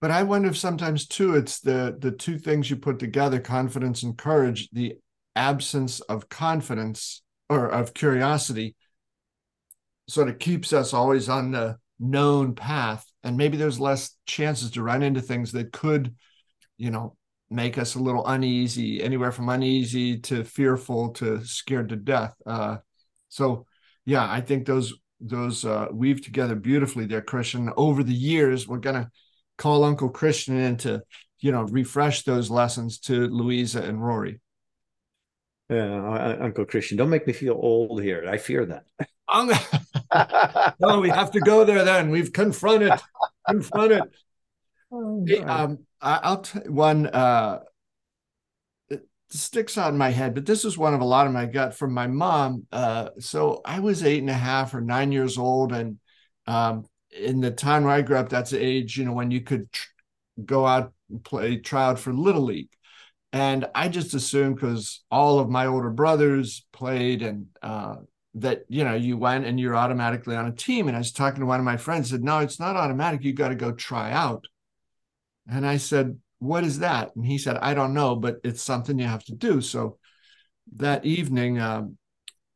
But 0.00 0.10
i 0.10 0.24
wonder 0.24 0.48
if 0.48 0.58
sometimes 0.58 1.06
too 1.06 1.36
it's 1.36 1.60
the 1.60 1.96
the 1.98 2.10
two 2.10 2.38
things 2.38 2.68
you 2.68 2.76
put 2.76 2.98
together 2.98 3.38
confidence 3.38 4.02
and 4.02 4.18
courage 4.18 4.68
the 4.72 4.96
absence 5.36 6.00
of 6.00 6.28
confidence 6.28 7.22
or 7.48 7.68
of 7.68 7.94
curiosity 7.94 8.74
sort 10.10 10.28
of 10.28 10.38
keeps 10.38 10.72
us 10.72 10.92
always 10.92 11.28
on 11.28 11.50
the 11.50 11.76
known 11.98 12.54
path. 12.54 13.04
And 13.22 13.36
maybe 13.36 13.56
there's 13.56 13.80
less 13.80 14.16
chances 14.26 14.70
to 14.72 14.82
run 14.82 15.02
into 15.02 15.20
things 15.20 15.52
that 15.52 15.72
could 15.72 16.14
you 16.76 16.90
know 16.90 17.16
make 17.50 17.78
us 17.78 17.94
a 17.94 18.00
little 18.00 18.26
uneasy 18.26 19.02
anywhere 19.02 19.32
from 19.32 19.48
uneasy 19.48 20.18
to 20.18 20.44
fearful 20.44 21.10
to 21.10 21.44
scared 21.44 21.88
to 21.90 21.96
death. 21.96 22.34
Uh, 22.46 22.78
so 23.30 23.64
yeah 24.04 24.30
i 24.30 24.40
think 24.40 24.66
those 24.66 24.92
those 25.20 25.64
uh, 25.64 25.86
weave 25.92 26.22
together 26.22 26.54
beautifully 26.54 27.06
there 27.06 27.22
christian 27.22 27.70
over 27.76 28.02
the 28.02 28.12
years 28.12 28.66
we're 28.66 28.78
going 28.78 28.96
to 28.96 29.08
call 29.56 29.84
uncle 29.84 30.10
christian 30.10 30.58
in 30.58 30.76
to 30.76 31.00
you 31.38 31.52
know 31.52 31.62
refresh 31.62 32.22
those 32.24 32.50
lessons 32.50 32.98
to 32.98 33.28
louisa 33.28 33.82
and 33.82 34.04
rory. 34.04 34.40
Yeah 35.68 36.36
uncle 36.40 36.64
christian 36.64 36.98
don't 36.98 37.10
make 37.10 37.26
me 37.26 37.32
feel 37.32 37.58
old 37.60 38.02
here. 38.02 38.26
I 38.28 38.36
fear 38.38 38.66
that 38.66 38.84
no, 40.80 41.00
we 41.00 41.08
have 41.08 41.30
to 41.32 41.40
go 41.40 41.64
there 41.64 41.84
then. 41.84 42.10
We've 42.10 42.32
confronted, 42.32 42.92
confronted. 43.46 44.02
Oh, 44.92 45.24
hey, 45.26 45.38
um, 45.38 45.78
I, 46.00 46.30
will 46.30 46.36
tell 46.38 46.62
one. 46.62 47.06
Uh, 47.06 47.60
it 48.88 49.06
sticks 49.30 49.78
out 49.78 49.92
in 49.92 49.98
my 49.98 50.10
head, 50.10 50.34
but 50.34 50.46
this 50.46 50.64
is 50.64 50.76
one 50.76 50.94
of 50.94 51.00
a 51.00 51.04
lot 51.04 51.26
of 51.26 51.32
my 51.32 51.46
gut 51.46 51.74
from 51.74 51.92
my 51.92 52.06
mom. 52.06 52.66
Uh, 52.72 53.10
so 53.20 53.60
I 53.64 53.80
was 53.80 54.02
eight 54.02 54.18
and 54.18 54.30
a 54.30 54.34
half 54.34 54.74
or 54.74 54.80
nine 54.80 55.12
years 55.12 55.38
old, 55.38 55.72
and 55.72 55.98
um, 56.46 56.86
in 57.16 57.40
the 57.40 57.50
time 57.50 57.84
where 57.84 57.94
I 57.94 58.02
grew 58.02 58.16
up, 58.16 58.28
that's 58.28 58.50
the 58.50 58.58
age 58.58 58.96
you 58.96 59.04
know 59.04 59.12
when 59.12 59.30
you 59.30 59.42
could 59.42 59.70
tr- 59.70 59.88
go 60.44 60.66
out 60.66 60.92
and 61.08 61.22
play 61.22 61.58
try 61.58 61.84
out 61.84 61.98
for 61.98 62.12
little 62.12 62.42
league. 62.42 62.70
And 63.32 63.66
I 63.76 63.88
just 63.88 64.14
assumed 64.14 64.56
because 64.56 65.04
all 65.08 65.38
of 65.38 65.48
my 65.48 65.66
older 65.66 65.90
brothers 65.90 66.66
played 66.72 67.22
and 67.22 67.46
uh, 67.62 67.96
that 68.34 68.62
you 68.68 68.84
know 68.84 68.94
you 68.94 69.16
went 69.16 69.44
and 69.44 69.58
you're 69.58 69.76
automatically 69.76 70.36
on 70.36 70.46
a 70.46 70.52
team. 70.52 70.88
And 70.88 70.96
i 70.96 71.00
was 71.00 71.12
talking 71.12 71.40
to 71.40 71.46
one 71.46 71.60
of 71.60 71.64
my 71.64 71.76
friends 71.76 72.10
said 72.10 72.22
no 72.22 72.38
it's 72.38 72.60
not 72.60 72.76
automatic. 72.76 73.24
You 73.24 73.32
got 73.32 73.48
to 73.48 73.54
go 73.54 73.72
try 73.72 74.12
out. 74.12 74.46
And 75.50 75.66
i 75.66 75.76
said 75.76 76.18
what 76.38 76.64
is 76.64 76.78
that? 76.78 77.14
And 77.16 77.26
he 77.26 77.38
said 77.38 77.56
i 77.56 77.74
don't 77.74 77.94
know 77.94 78.16
but 78.16 78.36
it's 78.44 78.62
something 78.62 78.98
you 78.98 79.06
have 79.06 79.24
to 79.24 79.34
do. 79.34 79.60
So 79.60 79.98
that 80.76 81.04
evening 81.04 81.60
um, 81.60 81.96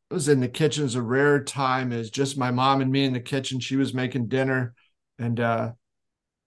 it 0.09 0.13
was 0.13 0.29
in 0.29 0.39
the 0.39 0.47
kitchen. 0.47 0.83
It 0.83 0.85
was 0.85 0.95
a 0.95 1.01
rare 1.01 1.43
time. 1.43 1.91
Is 1.91 2.09
just 2.09 2.37
my 2.37 2.51
mom 2.51 2.81
and 2.81 2.91
me 2.91 3.05
in 3.05 3.13
the 3.13 3.19
kitchen. 3.19 3.59
She 3.59 3.75
was 3.75 3.93
making 3.93 4.27
dinner. 4.27 4.75
And 5.17 5.39
uh, 5.39 5.71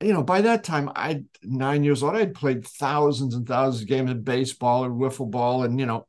you 0.00 0.12
know 0.12 0.22
by 0.22 0.40
that 0.42 0.64
time 0.64 0.90
i 0.94 1.22
nine 1.42 1.82
years 1.82 2.02
old 2.02 2.14
i'd 2.16 2.34
played 2.34 2.66
thousands 2.66 3.34
and 3.34 3.46
thousands 3.46 3.82
of 3.82 3.88
games 3.88 4.10
of 4.10 4.24
baseball 4.24 4.84
or 4.84 4.90
wiffle 4.90 5.30
ball 5.30 5.64
and 5.64 5.78
you 5.80 5.86
know 5.86 6.06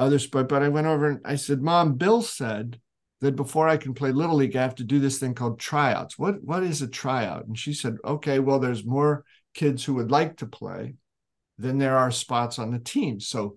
other 0.00 0.18
sport. 0.18 0.48
But 0.48 0.62
I 0.62 0.68
went 0.68 0.86
over 0.86 1.08
and 1.08 1.20
I 1.24 1.36
said, 1.36 1.62
Mom, 1.62 1.94
Bill 1.94 2.22
said 2.22 2.80
that 3.20 3.36
before 3.36 3.68
I 3.68 3.76
can 3.76 3.94
play 3.94 4.12
Little 4.12 4.36
League, 4.36 4.56
I 4.56 4.62
have 4.62 4.76
to 4.76 4.84
do 4.84 4.98
this 4.98 5.18
thing 5.18 5.34
called 5.34 5.60
tryouts. 5.60 6.18
What 6.18 6.42
what 6.42 6.62
is 6.62 6.82
a 6.82 6.88
tryout? 6.88 7.46
And 7.46 7.58
she 7.58 7.72
said, 7.72 7.96
Okay, 8.04 8.38
well, 8.38 8.58
there's 8.58 8.84
more 8.84 9.24
kids 9.54 9.84
who 9.84 9.94
would 9.94 10.10
like 10.10 10.38
to 10.38 10.46
play 10.46 10.94
than 11.58 11.78
there 11.78 11.98
are 11.98 12.10
spots 12.10 12.58
on 12.58 12.70
the 12.70 12.78
team. 12.78 13.20
So 13.20 13.56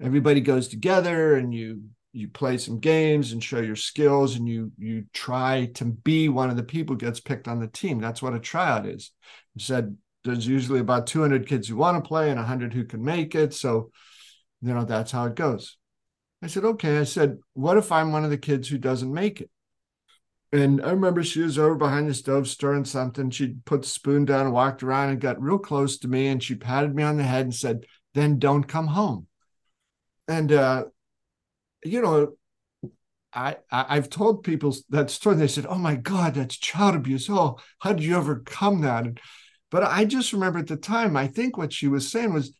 everybody 0.00 0.40
goes 0.40 0.68
together 0.68 1.36
and 1.36 1.52
you 1.52 1.82
you 2.12 2.28
play 2.28 2.58
some 2.58 2.80
games 2.80 3.32
and 3.32 3.42
show 3.42 3.60
your 3.60 3.76
skills 3.76 4.36
and 4.36 4.48
you 4.48 4.72
you 4.78 5.04
try 5.12 5.70
to 5.74 5.84
be 5.84 6.28
one 6.28 6.50
of 6.50 6.56
the 6.56 6.62
people 6.62 6.96
gets 6.96 7.20
picked 7.20 7.48
on 7.48 7.60
the 7.60 7.68
team. 7.68 8.00
That's 8.00 8.22
what 8.22 8.34
a 8.34 8.40
tryout 8.40 8.86
is. 8.86 9.12
Said 9.58 9.96
there's 10.24 10.46
usually 10.46 10.80
about 10.80 11.06
200 11.06 11.46
kids 11.46 11.68
who 11.68 11.76
want 11.76 12.02
to 12.02 12.06
play 12.06 12.30
and 12.30 12.38
100 12.38 12.72
who 12.72 12.84
can 12.84 13.02
make 13.02 13.34
it. 13.34 13.54
So, 13.54 13.90
you 14.60 14.74
know, 14.74 14.84
that's 14.84 15.12
how 15.12 15.26
it 15.26 15.34
goes. 15.34 15.76
I 16.42 16.46
said, 16.46 16.64
okay. 16.64 16.98
I 16.98 17.04
said, 17.04 17.38
what 17.52 17.76
if 17.76 17.92
I'm 17.92 18.12
one 18.12 18.24
of 18.24 18.30
the 18.30 18.38
kids 18.38 18.68
who 18.68 18.78
doesn't 18.78 19.12
make 19.12 19.40
it? 19.40 19.50
And 20.52 20.82
I 20.84 20.90
remember 20.90 21.22
she 21.22 21.42
was 21.42 21.58
over 21.58 21.76
behind 21.76 22.08
the 22.08 22.14
stove 22.14 22.48
stirring 22.48 22.84
something. 22.84 23.30
She 23.30 23.56
put 23.64 23.82
the 23.82 23.88
spoon 23.88 24.24
down 24.24 24.46
and 24.46 24.52
walked 24.52 24.82
around 24.82 25.10
and 25.10 25.20
got 25.20 25.40
real 25.40 25.58
close 25.58 25.98
to 25.98 26.08
me 26.08 26.26
and 26.26 26.42
she 26.42 26.54
patted 26.54 26.94
me 26.94 27.02
on 27.02 27.18
the 27.18 27.22
head 27.22 27.42
and 27.42 27.54
said, 27.54 27.84
then 28.14 28.38
don't 28.38 28.64
come 28.64 28.88
home. 28.88 29.26
And, 30.26 30.50
uh, 30.50 30.84
you 31.84 32.02
know, 32.02 32.32
I, 33.32 33.56
I 33.70 33.94
have 33.94 34.10
told 34.10 34.42
people 34.42 34.74
that 34.88 35.10
story. 35.10 35.36
They 35.36 35.46
said, 35.46 35.66
"Oh 35.66 35.78
my 35.78 35.94
God, 35.94 36.34
that's 36.34 36.56
child 36.56 36.96
abuse. 36.96 37.28
Oh, 37.30 37.58
how 37.78 37.92
did 37.92 38.04
you 38.04 38.16
overcome 38.16 38.80
that?" 38.80 39.06
But 39.70 39.84
I 39.84 40.04
just 40.04 40.32
remember 40.32 40.58
at 40.58 40.66
the 40.66 40.76
time, 40.76 41.16
I 41.16 41.28
think 41.28 41.56
what 41.56 41.72
she 41.72 41.86
was 41.86 42.10
saying 42.10 42.32
was, 42.32 42.52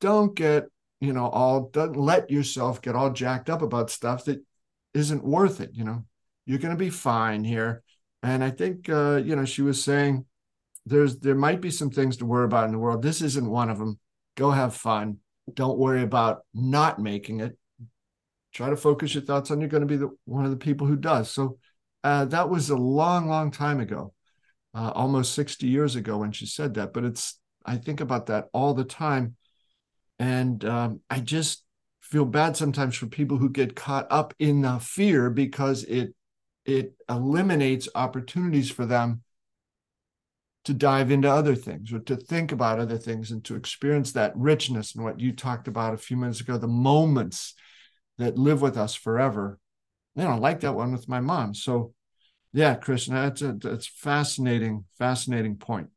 "Don't 0.00 0.34
get 0.34 0.64
you 1.04 1.12
know 1.12 1.28
all 1.28 1.68
don't 1.72 1.96
let 1.96 2.30
yourself 2.30 2.82
get 2.82 2.96
all 2.96 3.10
jacked 3.10 3.50
up 3.50 3.62
about 3.62 3.90
stuff 3.90 4.24
that 4.24 4.42
isn't 4.94 5.24
worth 5.24 5.60
it. 5.60 5.70
You 5.74 5.84
know, 5.84 6.04
you're 6.46 6.58
going 6.58 6.74
to 6.74 6.84
be 6.84 6.90
fine 6.90 7.44
here." 7.44 7.82
And 8.22 8.42
I 8.42 8.50
think 8.50 8.88
uh, 8.88 9.22
you 9.24 9.36
know 9.36 9.44
she 9.44 9.62
was 9.62 9.82
saying, 9.82 10.24
"There's 10.86 11.18
there 11.18 11.34
might 11.34 11.60
be 11.60 11.70
some 11.70 11.90
things 11.90 12.16
to 12.18 12.26
worry 12.26 12.44
about 12.44 12.64
in 12.64 12.72
the 12.72 12.78
world. 12.78 13.02
This 13.02 13.22
isn't 13.22 13.48
one 13.48 13.70
of 13.70 13.78
them. 13.78 13.98
Go 14.36 14.50
have 14.50 14.74
fun. 14.74 15.18
Don't 15.52 15.78
worry 15.78 16.02
about 16.02 16.42
not 16.54 16.98
making 16.98 17.40
it." 17.40 17.56
try 18.54 18.70
to 18.70 18.76
focus 18.76 19.14
your 19.14 19.22
thoughts 19.24 19.50
on 19.50 19.60
you're 19.60 19.68
going 19.68 19.82
to 19.82 19.86
be 19.86 19.96
the, 19.96 20.08
one 20.24 20.44
of 20.44 20.50
the 20.50 20.56
people 20.56 20.86
who 20.86 20.96
does 20.96 21.30
so 21.30 21.58
uh, 22.04 22.24
that 22.24 22.48
was 22.48 22.70
a 22.70 22.76
long 22.76 23.28
long 23.28 23.50
time 23.50 23.80
ago 23.80 24.14
uh, 24.74 24.90
almost 24.94 25.34
60 25.34 25.66
years 25.66 25.96
ago 25.96 26.18
when 26.18 26.32
she 26.32 26.46
said 26.46 26.74
that 26.74 26.92
but 26.92 27.04
it's 27.04 27.38
i 27.66 27.76
think 27.76 28.00
about 28.00 28.26
that 28.26 28.46
all 28.54 28.72
the 28.72 28.84
time 28.84 29.36
and 30.18 30.64
um, 30.64 31.00
i 31.10 31.18
just 31.20 31.64
feel 32.00 32.24
bad 32.24 32.56
sometimes 32.56 32.96
for 32.96 33.06
people 33.06 33.38
who 33.38 33.48
get 33.48 33.74
caught 33.74 34.06
up 34.10 34.34
in 34.38 34.62
the 34.62 34.78
fear 34.78 35.30
because 35.30 35.84
it 35.84 36.14
it 36.64 36.94
eliminates 37.08 37.88
opportunities 37.94 38.70
for 38.70 38.86
them 38.86 39.22
to 40.64 40.72
dive 40.72 41.10
into 41.10 41.30
other 41.30 41.54
things 41.54 41.92
or 41.92 41.98
to 41.98 42.16
think 42.16 42.50
about 42.50 42.78
other 42.78 42.96
things 42.96 43.30
and 43.30 43.44
to 43.44 43.54
experience 43.54 44.12
that 44.12 44.32
richness 44.34 44.94
and 44.94 45.04
what 45.04 45.20
you 45.20 45.30
talked 45.32 45.68
about 45.68 45.92
a 45.92 45.98
few 45.98 46.16
minutes 46.16 46.40
ago 46.40 46.56
the 46.56 46.66
moments 46.66 47.54
that 48.18 48.38
live 48.38 48.62
with 48.62 48.76
us 48.76 48.94
forever. 48.94 49.58
I 50.16 50.22
don't 50.22 50.40
like 50.40 50.60
that 50.60 50.74
one 50.74 50.92
with 50.92 51.08
my 51.08 51.20
mom. 51.20 51.54
So, 51.54 51.92
yeah, 52.52 52.74
Christian, 52.76 53.14
that's 53.14 53.42
a 53.42 53.52
that's 53.52 53.86
fascinating, 53.86 54.84
fascinating 54.96 55.56
point. 55.56 55.88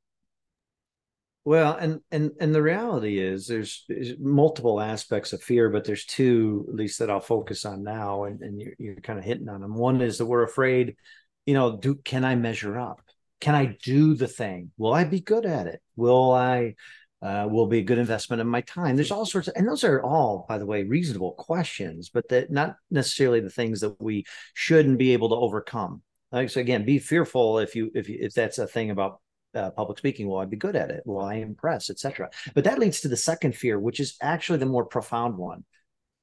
Well, 1.48 1.78
and 1.78 2.02
and 2.12 2.32
and 2.42 2.54
the 2.54 2.62
reality 2.62 3.20
is 3.20 3.48
there's, 3.48 3.86
there's, 3.88 4.20
multiple 4.20 4.82
aspects 4.82 5.32
of 5.32 5.42
fear, 5.42 5.70
but 5.70 5.86
there's 5.86 6.04
two 6.04 6.66
at 6.68 6.76
least 6.76 7.00
that 7.00 7.10
I'll 7.10 7.22
focus 7.22 7.64
on 7.64 7.84
now, 7.84 8.26
and, 8.26 8.42
and 8.42 8.60
you're, 8.60 8.74
you're 8.78 8.96
kind 8.96 9.18
of 9.18 9.24
hitting 9.24 9.48
on 9.48 9.62
them. 9.62 9.74
One 9.74 10.02
is 10.02 10.18
that 10.18 10.26
we're 10.26 10.44
afraid, 10.44 10.98
you 11.46 11.54
know, 11.54 11.78
do 11.78 11.96
can 11.96 12.26
I 12.26 12.36
measure 12.36 12.78
up? 12.78 13.02
Can 13.40 13.56
I 13.56 13.78
do 13.82 14.14
the 14.14 14.28
thing? 14.28 14.72
Will 14.78 14.94
I 14.94 15.06
be 15.06 15.22
good 15.22 15.46
at 15.46 15.68
it? 15.68 15.82
Will 15.96 16.34
I 16.34 16.76
uh, 17.22 17.48
will 17.50 17.68
be 17.68 17.80
a 17.80 17.84
good 17.84 17.98
investment 17.98 18.42
of 18.42 18.48
my 18.48 18.60
time. 18.60 18.98
There's 18.98 19.12
all 19.12 19.26
sorts 19.26 19.48
of, 19.48 19.54
and 19.56 19.66
those 19.66 19.86
are 19.86 20.04
all, 20.04 20.46
by 20.50 20.58
the 20.58 20.66
way, 20.66 20.84
reasonable 20.84 21.32
questions, 21.32 22.10
but 22.10 22.28
that 22.28 22.52
not 22.52 22.76
necessarily 22.92 23.40
the 23.40 23.50
things 23.50 23.80
that 23.80 23.96
we 24.02 24.26
shouldn't 24.54 24.98
be 24.98 25.14
able 25.14 25.30
to 25.30 25.36
overcome. 25.36 26.02
Like 26.30 26.50
so, 26.50 26.60
again, 26.60 26.84
be 26.84 27.00
fearful 27.00 27.60
if 27.60 27.74
you 27.74 27.90
if 27.96 28.10
you, 28.10 28.18
if 28.20 28.34
that's 28.34 28.58
a 28.58 28.68
thing 28.68 28.90
about 28.92 29.22
uh, 29.56 29.72
public 29.72 29.98
speaking. 29.98 30.28
Will 30.28 30.40
I 30.40 30.46
be 30.46 30.58
good 30.58 30.76
at 30.76 30.92
it? 30.92 31.04
Will 31.06 31.22
I 31.22 31.36
impress, 31.36 31.90
etc. 31.90 32.30
But 32.54 32.64
that 32.66 32.80
leads 32.80 33.02
to 33.02 33.08
the 33.08 33.18
second 33.18 33.56
fear, 33.56 33.80
which 33.80 34.00
is 34.00 34.16
actually 34.22 34.60
the 34.60 34.66
more 34.66 34.86
profound 34.86 35.38
one, 35.38 35.64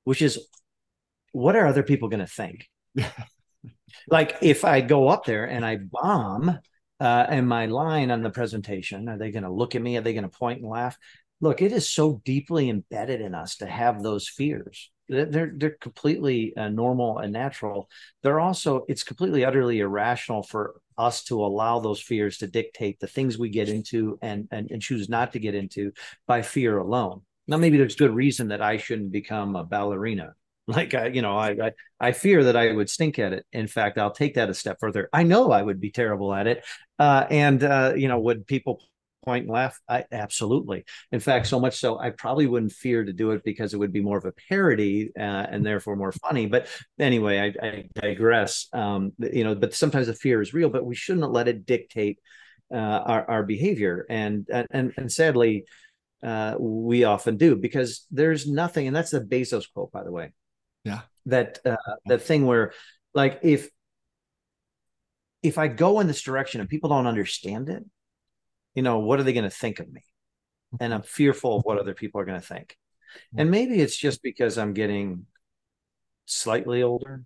which 0.04 0.22
is 0.22 0.46
what 1.32 1.56
are 1.56 1.66
other 1.66 1.82
people 1.82 2.08
going 2.08 2.20
to 2.20 2.26
think? 2.26 2.68
like 4.08 4.36
if 4.42 4.64
I 4.64 4.80
go 4.80 5.08
up 5.08 5.24
there 5.24 5.44
and 5.44 5.64
I 5.64 5.76
bomb 5.76 6.58
uh, 7.00 7.26
and 7.28 7.48
my 7.48 7.66
line 7.66 8.10
on 8.10 8.22
the 8.22 8.30
presentation 8.30 9.08
are 9.08 9.18
they 9.18 9.30
going 9.30 9.42
to 9.42 9.52
look 9.52 9.74
at 9.74 9.82
me 9.82 9.96
are 9.96 10.00
they 10.00 10.12
going 10.14 10.28
to 10.28 10.38
point 10.38 10.60
and 10.60 10.70
laugh 10.70 10.96
look 11.40 11.60
it 11.60 11.72
is 11.72 11.88
so 11.88 12.20
deeply 12.24 12.70
embedded 12.70 13.20
in 13.20 13.34
us 13.34 13.56
to 13.56 13.66
have 13.66 14.02
those 14.02 14.28
fears 14.28 14.90
they're 15.08 15.52
they're 15.56 15.76
completely 15.80 16.56
uh, 16.56 16.68
normal 16.68 17.18
and 17.18 17.32
natural 17.32 17.88
they're 18.22 18.40
also 18.40 18.84
it's 18.88 19.02
completely 19.02 19.44
utterly 19.44 19.80
irrational 19.80 20.42
for 20.42 20.76
us 20.98 21.24
to 21.24 21.44
allow 21.44 21.80
those 21.80 22.00
fears 22.00 22.38
to 22.38 22.46
dictate 22.46 22.98
the 23.00 23.06
things 23.06 23.38
we 23.38 23.48
get 23.48 23.68
into 23.68 24.18
and, 24.22 24.48
and 24.50 24.70
and 24.70 24.82
choose 24.82 25.08
not 25.08 25.32
to 25.32 25.38
get 25.38 25.54
into 25.54 25.92
by 26.26 26.42
fear 26.42 26.78
alone 26.78 27.22
now 27.46 27.56
maybe 27.56 27.78
there's 27.78 27.96
good 27.96 28.14
reason 28.14 28.48
that 28.48 28.62
i 28.62 28.76
shouldn't 28.76 29.12
become 29.12 29.56
a 29.56 29.64
ballerina 29.64 30.34
like 30.66 30.94
I, 30.94 31.08
you 31.08 31.20
know, 31.20 31.36
I, 31.36 31.50
I, 31.50 31.72
I 32.00 32.12
fear 32.12 32.44
that 32.44 32.56
I 32.56 32.72
would 32.72 32.88
stink 32.88 33.18
at 33.18 33.32
it. 33.34 33.44
In 33.52 33.66
fact, 33.66 33.98
I'll 33.98 34.10
take 34.10 34.34
that 34.34 34.48
a 34.48 34.54
step 34.54 34.78
further. 34.80 35.10
I 35.12 35.22
know 35.22 35.52
I 35.52 35.60
would 35.60 35.78
be 35.78 35.90
terrible 35.90 36.32
at 36.32 36.46
it. 36.46 36.64
Uh, 36.98 37.26
and 37.28 37.62
uh, 37.62 37.92
you 37.94 38.08
know, 38.08 38.18
would 38.20 38.46
people 38.46 38.80
point 39.24 39.44
and 39.44 39.52
laugh? 39.52 39.78
I 39.88 40.04
absolutely. 40.12 40.84
In 41.12 41.20
fact, 41.20 41.46
so 41.46 41.60
much 41.60 41.78
so 41.78 41.98
I 41.98 42.10
probably 42.10 42.46
wouldn't 42.46 42.72
fear 42.72 43.04
to 43.04 43.12
do 43.12 43.30
it 43.32 43.42
because 43.44 43.74
it 43.74 43.78
would 43.78 43.92
be 43.92 44.02
more 44.02 44.18
of 44.18 44.24
a 44.24 44.32
parody 44.48 45.10
uh, 45.18 45.22
and 45.22 45.64
therefore 45.64 45.96
more 45.96 46.12
funny. 46.12 46.46
But 46.46 46.68
anyway, 46.98 47.54
I, 47.62 47.66
I 47.66 47.88
digress. 47.94 48.68
Um, 48.72 49.12
you 49.18 49.44
know, 49.44 49.54
but 49.54 49.74
sometimes 49.74 50.06
the 50.06 50.14
fear 50.14 50.42
is 50.42 50.54
real, 50.54 50.70
but 50.70 50.84
we 50.84 50.94
shouldn't 50.94 51.30
let 51.32 51.48
it 51.48 51.66
dictate 51.66 52.18
uh, 52.72 52.76
our, 52.76 53.30
our 53.30 53.42
behavior. 53.42 54.06
And 54.08 54.48
and 54.70 54.92
and 54.96 55.12
sadly, 55.12 55.64
uh, 56.22 56.54
we 56.58 57.04
often 57.04 57.36
do 57.36 57.56
because 57.56 58.06
there's 58.10 58.46
nothing. 58.48 58.86
And 58.86 58.94
that's 58.94 59.10
the 59.10 59.20
Bezos 59.20 59.64
quote, 59.72 59.92
by 59.92 60.04
the 60.04 60.12
way 60.12 60.32
yeah 60.84 61.00
that 61.26 61.58
uh, 61.64 61.76
that 62.06 62.22
thing 62.22 62.46
where 62.46 62.72
like 63.14 63.40
if 63.42 63.68
if 65.42 65.58
i 65.58 65.66
go 65.66 66.00
in 66.00 66.06
this 66.06 66.22
direction 66.22 66.60
and 66.60 66.70
people 66.70 66.90
don't 66.90 67.06
understand 67.06 67.68
it 67.68 67.84
you 68.74 68.82
know 68.82 68.98
what 68.98 69.20
are 69.20 69.22
they 69.22 69.32
going 69.32 69.44
to 69.44 69.50
think 69.50 69.80
of 69.80 69.90
me 69.90 70.02
and 70.80 70.92
i'm 70.92 71.02
fearful 71.02 71.58
of 71.58 71.64
what 71.64 71.78
other 71.78 71.94
people 71.94 72.20
are 72.20 72.24
going 72.24 72.40
to 72.40 72.46
think 72.46 72.76
and 73.36 73.50
maybe 73.50 73.80
it's 73.80 73.96
just 73.96 74.22
because 74.22 74.58
i'm 74.58 74.72
getting 74.72 75.26
slightly 76.26 76.82
older 76.82 77.22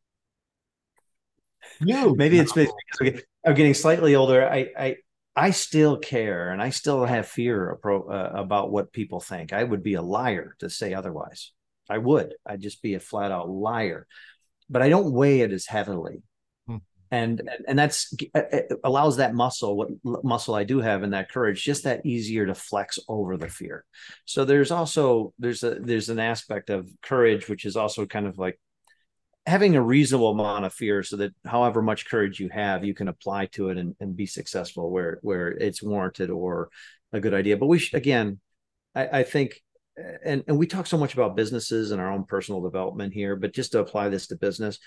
no 1.81 2.15
maybe 2.17 2.39
it's 2.39 2.53
because 2.53 3.23
i'm 3.47 3.55
getting 3.55 3.75
slightly 3.75 4.15
older 4.15 4.49
i 4.49 4.69
i 4.79 4.97
I 5.39 5.53
still 5.53 5.99
care 5.99 6.51
and 6.51 6.61
I 6.61 6.71
still 6.71 7.05
have 7.05 7.29
fear 7.29 7.79
uh, 7.85 8.31
about 8.35 8.73
what 8.73 8.93
people 8.93 9.21
think. 9.21 9.53
I 9.53 9.63
would 9.63 9.85
be 9.85 9.95
a 9.95 10.03
liar 10.03 10.57
to 10.59 10.69
say 10.69 10.95
otherwise. 10.95 11.53
I 11.89 11.99
would. 11.99 12.35
I'd 12.45 12.61
just 12.61 12.83
be 12.83 12.95
a 12.95 13.01
flat 13.01 13.31
out 13.31 13.49
liar. 13.49 14.09
But 14.69 14.83
I 14.83 14.89
don't 14.89 15.13
weigh 15.13 15.43
it 15.43 15.53
as 15.53 15.65
heavily. 15.65 16.25
And 17.11 17.49
and 17.66 17.79
that's 17.79 18.14
uh, 18.35 18.42
it 18.53 18.73
allows 18.85 19.16
that 19.16 19.35
muscle, 19.35 19.77
what 19.77 20.25
muscle 20.25 20.55
I 20.55 20.64
do 20.64 20.81
have, 20.81 21.03
and 21.03 21.12
that 21.12 21.31
courage, 21.31 21.62
just 21.62 21.85
that 21.85 22.05
easier 22.05 22.47
to 22.47 22.55
flex 22.55 22.99
over 23.09 23.37
the 23.37 23.49
fear. 23.49 23.85
So 24.25 24.44
there's 24.44 24.71
also 24.71 25.33
there's 25.38 25.62
a 25.62 25.77
there's 25.77 26.09
an 26.11 26.18
aspect 26.18 26.71
of 26.71 26.90
courage, 27.03 27.49
which 27.49 27.64
is 27.64 27.77
also 27.77 28.07
kind 28.07 28.27
of 28.27 28.38
like 28.38 28.61
having 29.47 29.77
a 29.77 29.83
reasonable 29.83 30.31
amount 30.31 30.66
of 30.66 30.75
fear 30.75 31.03
so 31.03 31.16
that 31.16 31.33
however 31.47 31.81
much 31.81 32.09
courage 32.09 32.38
you 32.38 32.51
have 32.53 32.85
you 32.85 32.92
can 32.92 33.09
apply 33.09 33.47
to 33.47 33.71
it 33.71 33.79
and, 33.79 33.97
and 33.99 34.14
be 34.14 34.27
successful 34.27 34.90
where 34.90 35.18
where 35.23 35.49
it's 35.49 35.83
warranted 35.83 36.29
or 36.29 36.68
a 37.14 37.21
good 37.21 37.33
idea 37.33 37.57
but 37.57 37.66
we 37.66 37.79
should, 37.79 37.97
again 37.97 38.38
I, 38.94 39.21
I 39.21 39.23
think 39.23 39.62
uh, 39.99 40.18
and, 40.25 40.44
and 40.47 40.59
we 40.59 40.66
talk 40.66 40.87
so 40.87 40.99
much 40.99 41.14
about 41.14 41.37
businesses 41.37 41.90
and 41.90 42.01
our 42.01 42.12
own 42.12 42.25
personal 42.25 42.61
development 42.61 43.12
here, 43.12 43.37
but 43.37 43.55
just 43.55 43.73
to 43.73 43.81
apply 43.81 44.09
this 44.09 44.29
to 44.29 44.37
business, 44.37 44.79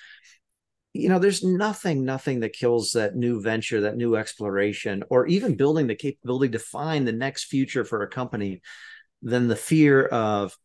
you 0.94 1.10
know, 1.10 1.20
there's 1.20 1.44
nothing, 1.44 2.04
nothing 2.04 2.42
that 2.42 2.54
kills 2.54 2.92
that 2.92 3.16
new 3.16 3.42
venture, 3.42 3.82
that 3.82 3.98
new 3.98 4.16
exploration, 4.16 5.04
or 5.10 5.26
even 5.28 5.56
building 5.56 5.88
the 5.88 5.96
capability 5.96 6.52
to 6.52 6.60
find 6.60 7.08
the 7.08 7.14
next 7.14 7.46
future 7.46 7.86
for 7.86 8.02
a 8.02 8.10
company 8.10 8.62
than 9.22 9.48
the 9.48 9.56
fear 9.56 10.06
of 10.06 10.56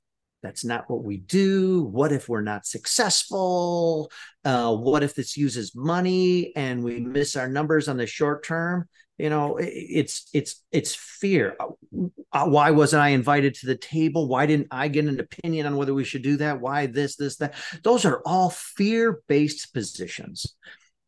that's 0.43 0.65
not 0.65 0.89
what 0.89 1.03
we 1.03 1.17
do. 1.17 1.83
What 1.85 2.13
if 2.13 2.29
we're 2.29 2.43
not 2.43 2.67
successful? 2.67 4.11
Uh, 4.45 4.75
what 4.75 5.03
if 5.03 5.15
this 5.15 5.37
uses 5.37 5.75
money 5.75 6.55
and 6.55 6.85
we 6.85 7.01
miss 7.01 7.37
our 7.37 7.49
numbers 7.49 7.89
on 7.89 7.97
the 7.97 8.07
short 8.07 8.45
term? 8.45 8.89
You 9.19 9.31
know 9.31 9.57
it's 9.61 10.29
it's 10.33 10.63
it's 10.73 10.95
fear. 10.95 11.57
Uh, 12.33 12.47
why 12.47 12.71
wasn't 12.71 13.03
i 13.03 13.09
invited 13.09 13.55
to 13.55 13.67
the 13.67 13.77
table? 13.77 14.29
Why 14.29 14.47
didn't 14.47 14.69
i 14.71 14.89
get 14.89 15.07
an 15.07 15.21
opinion 15.21 15.67
on 15.67 15.77
whether 15.77 15.95
we 15.95 16.05
should 16.05 16.23
do 16.23 16.37
that? 16.39 16.61
Why 16.61 16.87
this 16.87 17.17
this 17.17 17.37
that? 17.37 17.55
Those 17.83 18.05
are 18.05 18.23
all 18.27 18.51
fear 18.51 19.21
based 19.27 19.73
positions. 19.73 20.55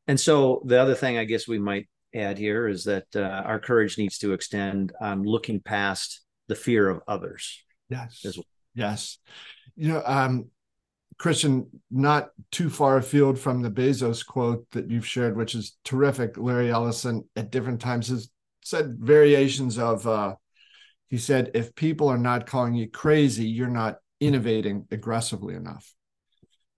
And 0.07 0.19
so 0.19 0.63
the 0.65 0.81
other 0.81 0.95
thing 0.95 1.19
i 1.19 1.25
guess 1.25 1.47
we 1.47 1.59
might 1.59 1.87
add 2.15 2.39
here 2.39 2.67
is 2.67 2.85
that 2.85 3.05
uh, 3.15 3.21
our 3.21 3.61
courage 3.61 3.99
needs 3.99 4.17
to 4.19 4.33
extend 4.33 4.93
on 5.01 5.23
looking 5.23 5.61
past 5.61 6.23
the 6.47 6.55
fear 6.55 6.89
of 6.89 7.03
others 7.07 7.63
yes. 7.91 8.21
well. 8.25 8.47
yes. 8.75 9.19
You 9.77 9.89
know 9.89 10.03
um 10.05 10.51
Christian, 11.19 11.67
not 11.91 12.31
too 12.53 12.71
far 12.71 12.97
afield 12.97 13.39
from 13.39 13.61
the 13.61 13.71
Bezos 13.71 14.25
quote 14.25 14.71
that 14.71 14.91
you've 14.91 15.07
shared, 15.07 15.37
which 15.37 15.55
is 15.55 15.77
terrific. 15.85 16.39
Larry 16.39 16.71
Ellison 16.71 17.25
at 17.35 17.51
different 17.51 17.81
times 17.81 18.09
has 18.09 18.31
said 18.63 18.97
variations 18.99 19.79
of, 19.79 20.07
uh, 20.07 20.35
he 21.09 21.19
said, 21.19 21.51
if 21.55 21.75
people 21.75 22.09
are 22.09 22.19
not 22.19 22.47
calling 22.47 22.75
you 22.75 22.89
crazy, 22.89 23.47
you're 23.47 23.69
not 23.69 23.99
innovating 24.21 24.87
aggressively 24.91 25.55
enough. 25.55 25.95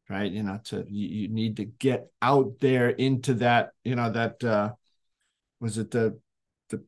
Right. 0.08 0.32
You 0.32 0.42
know, 0.42 0.58
to 0.64 0.84
you, 0.88 1.08
you 1.08 1.28
need 1.28 1.58
to 1.58 1.64
get 1.64 2.08
out 2.20 2.54
there 2.60 2.88
into 2.88 3.34
that, 3.34 3.70
you 3.84 3.94
know, 3.94 4.10
that 4.10 4.42
uh 4.42 4.72
was 5.60 5.78
it 5.78 5.92
the 5.92 6.18
the 6.68 6.82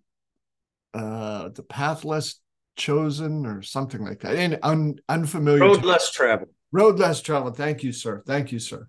uh 0.92 1.50
the 1.50 1.62
path 1.62 2.04
less 2.04 2.40
chosen 2.74 3.46
or 3.46 3.62
something 3.62 4.04
like 4.04 4.20
that. 4.20 4.34
And 4.34 4.58
un, 4.64 4.96
unfamiliar 5.08 5.60
road 5.60 5.84
less 5.84 6.10
traveled 6.10 6.50
Road 6.72 6.98
less 6.98 7.20
traveled. 7.20 7.56
Thank 7.56 7.82
you, 7.82 7.92
sir. 7.92 8.22
Thank 8.26 8.50
you, 8.50 8.58
sir. 8.58 8.88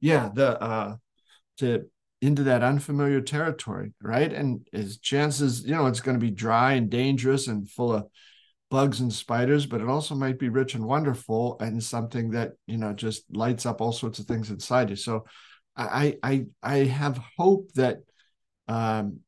yeah, 0.00 0.30
the 0.34 0.60
uh 0.60 0.96
to 1.58 1.86
into 2.20 2.44
that 2.44 2.62
unfamiliar 2.62 3.20
territory, 3.20 3.92
right? 4.00 4.32
And 4.32 4.66
his 4.72 4.98
chances, 4.98 5.64
you 5.64 5.74
know, 5.74 5.86
it's 5.86 6.00
going 6.00 6.16
to 6.16 6.24
be 6.24 6.30
dry 6.30 6.74
and 6.74 6.88
dangerous 6.88 7.48
and 7.48 7.68
full 7.68 7.92
of 7.92 8.06
bugs 8.70 9.00
and 9.00 9.12
spiders, 9.12 9.66
but 9.66 9.80
it 9.80 9.88
also 9.88 10.14
might 10.14 10.38
be 10.38 10.48
rich 10.48 10.74
and 10.74 10.84
wonderful 10.84 11.56
and 11.60 11.82
something 11.82 12.30
that, 12.30 12.52
you 12.66 12.78
know, 12.78 12.92
just 12.92 13.24
lights 13.34 13.66
up 13.66 13.80
all 13.80 13.92
sorts 13.92 14.18
of 14.18 14.26
things 14.26 14.50
inside 14.50 14.90
you. 14.90 14.96
So 14.96 15.24
I 15.76 16.16
I 16.22 16.46
I 16.62 16.76
have 16.84 17.20
hope 17.38 17.72
that 17.74 17.98
um 18.68 19.20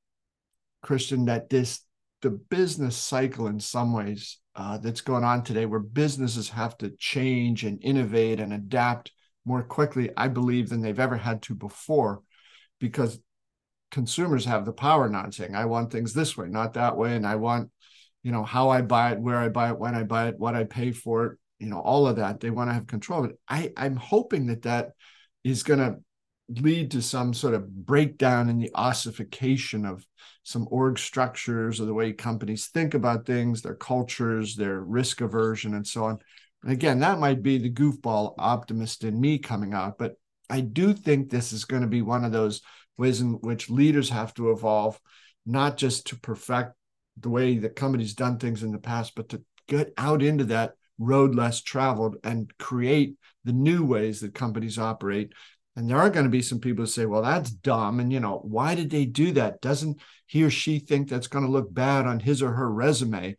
Christian 0.82 1.26
that 1.26 1.48
this 1.50 1.80
the 2.22 2.30
business 2.30 2.96
cycle 2.96 3.46
in 3.46 3.60
some 3.60 3.92
ways 3.92 4.38
uh, 4.56 4.78
that's 4.78 5.00
going 5.00 5.24
on 5.24 5.42
today 5.42 5.66
where 5.66 5.80
businesses 5.80 6.48
have 6.50 6.76
to 6.78 6.90
change 6.98 7.64
and 7.64 7.82
innovate 7.82 8.40
and 8.40 8.52
adapt 8.52 9.12
more 9.44 9.62
quickly, 9.62 10.10
I 10.16 10.28
believe, 10.28 10.68
than 10.68 10.80
they've 10.80 10.98
ever 10.98 11.16
had 11.16 11.42
to 11.42 11.54
before 11.54 12.22
because 12.80 13.18
consumers 13.90 14.44
have 14.44 14.64
the 14.64 14.72
power 14.72 15.08
now 15.08 15.28
saying, 15.30 15.54
I 15.54 15.66
want 15.66 15.92
things 15.92 16.14
this 16.14 16.36
way, 16.36 16.48
not 16.48 16.74
that 16.74 16.96
way. 16.96 17.16
And 17.16 17.26
I 17.26 17.36
want, 17.36 17.70
you 18.22 18.32
know, 18.32 18.44
how 18.44 18.70
I 18.70 18.82
buy 18.82 19.12
it, 19.12 19.20
where 19.20 19.38
I 19.38 19.48
buy 19.48 19.70
it, 19.70 19.78
when 19.78 19.94
I 19.94 20.02
buy 20.04 20.28
it, 20.28 20.38
what 20.38 20.54
I 20.54 20.64
pay 20.64 20.92
for 20.92 21.26
it, 21.26 21.38
you 21.58 21.68
know, 21.68 21.80
all 21.80 22.06
of 22.06 22.16
that. 22.16 22.40
They 22.40 22.50
want 22.50 22.70
to 22.70 22.74
have 22.74 22.86
control 22.86 23.24
of 23.24 23.30
it. 23.30 23.38
I, 23.48 23.72
I'm 23.76 23.96
hoping 23.96 24.46
that 24.46 24.62
that 24.62 24.90
is 25.42 25.62
going 25.62 25.80
to 25.80 25.98
lead 26.48 26.90
to 26.90 27.02
some 27.02 27.32
sort 27.32 27.54
of 27.54 27.68
breakdown 27.86 28.48
in 28.48 28.58
the 28.58 28.70
ossification 28.74 29.84
of 29.84 30.06
some 30.42 30.68
org 30.70 30.98
structures 30.98 31.80
or 31.80 31.86
the 31.86 31.94
way 31.94 32.12
companies 32.12 32.66
think 32.66 32.94
about 32.94 33.24
things, 33.24 33.62
their 33.62 33.74
cultures, 33.74 34.54
their 34.54 34.80
risk 34.80 35.20
aversion, 35.20 35.74
and 35.74 35.86
so 35.86 36.04
on. 36.04 36.18
And 36.62 36.72
again, 36.72 37.00
that 37.00 37.18
might 37.18 37.42
be 37.42 37.58
the 37.58 37.72
goofball 37.72 38.34
optimist 38.38 39.04
in 39.04 39.18
me 39.20 39.38
coming 39.38 39.72
out, 39.72 39.98
but 39.98 40.16
I 40.50 40.60
do 40.60 40.92
think 40.92 41.30
this 41.30 41.52
is 41.52 41.64
going 41.64 41.82
to 41.82 41.88
be 41.88 42.02
one 42.02 42.24
of 42.24 42.32
those 42.32 42.60
ways 42.98 43.20
in 43.20 43.34
which 43.40 43.70
leaders 43.70 44.10
have 44.10 44.34
to 44.34 44.50
evolve, 44.50 45.00
not 45.46 45.76
just 45.76 46.06
to 46.08 46.18
perfect 46.18 46.74
the 47.18 47.30
way 47.30 47.58
the 47.58 47.70
company's 47.70 48.14
done 48.14 48.38
things 48.38 48.62
in 48.62 48.72
the 48.72 48.78
past, 48.78 49.14
but 49.14 49.30
to 49.30 49.42
get 49.68 49.92
out 49.96 50.22
into 50.22 50.44
that 50.44 50.74
road 50.98 51.34
less 51.34 51.60
traveled 51.60 52.16
and 52.24 52.52
create 52.58 53.16
the 53.44 53.52
new 53.52 53.84
ways 53.84 54.20
that 54.20 54.34
companies 54.34 54.78
operate. 54.78 55.32
And 55.76 55.90
there 55.90 55.98
are 55.98 56.10
going 56.10 56.24
to 56.24 56.30
be 56.30 56.42
some 56.42 56.60
people 56.60 56.84
who 56.84 56.90
say, 56.90 57.04
well, 57.04 57.22
that's 57.22 57.50
dumb. 57.50 57.98
And, 57.98 58.12
you 58.12 58.20
know, 58.20 58.38
why 58.44 58.74
did 58.74 58.90
they 58.90 59.06
do 59.06 59.32
that? 59.32 59.60
Doesn't 59.60 60.00
he 60.26 60.44
or 60.44 60.50
she 60.50 60.78
think 60.78 61.08
that's 61.08 61.26
going 61.26 61.44
to 61.44 61.50
look 61.50 61.72
bad 61.72 62.06
on 62.06 62.20
his 62.20 62.42
or 62.42 62.52
her 62.52 62.70
resume? 62.70 63.36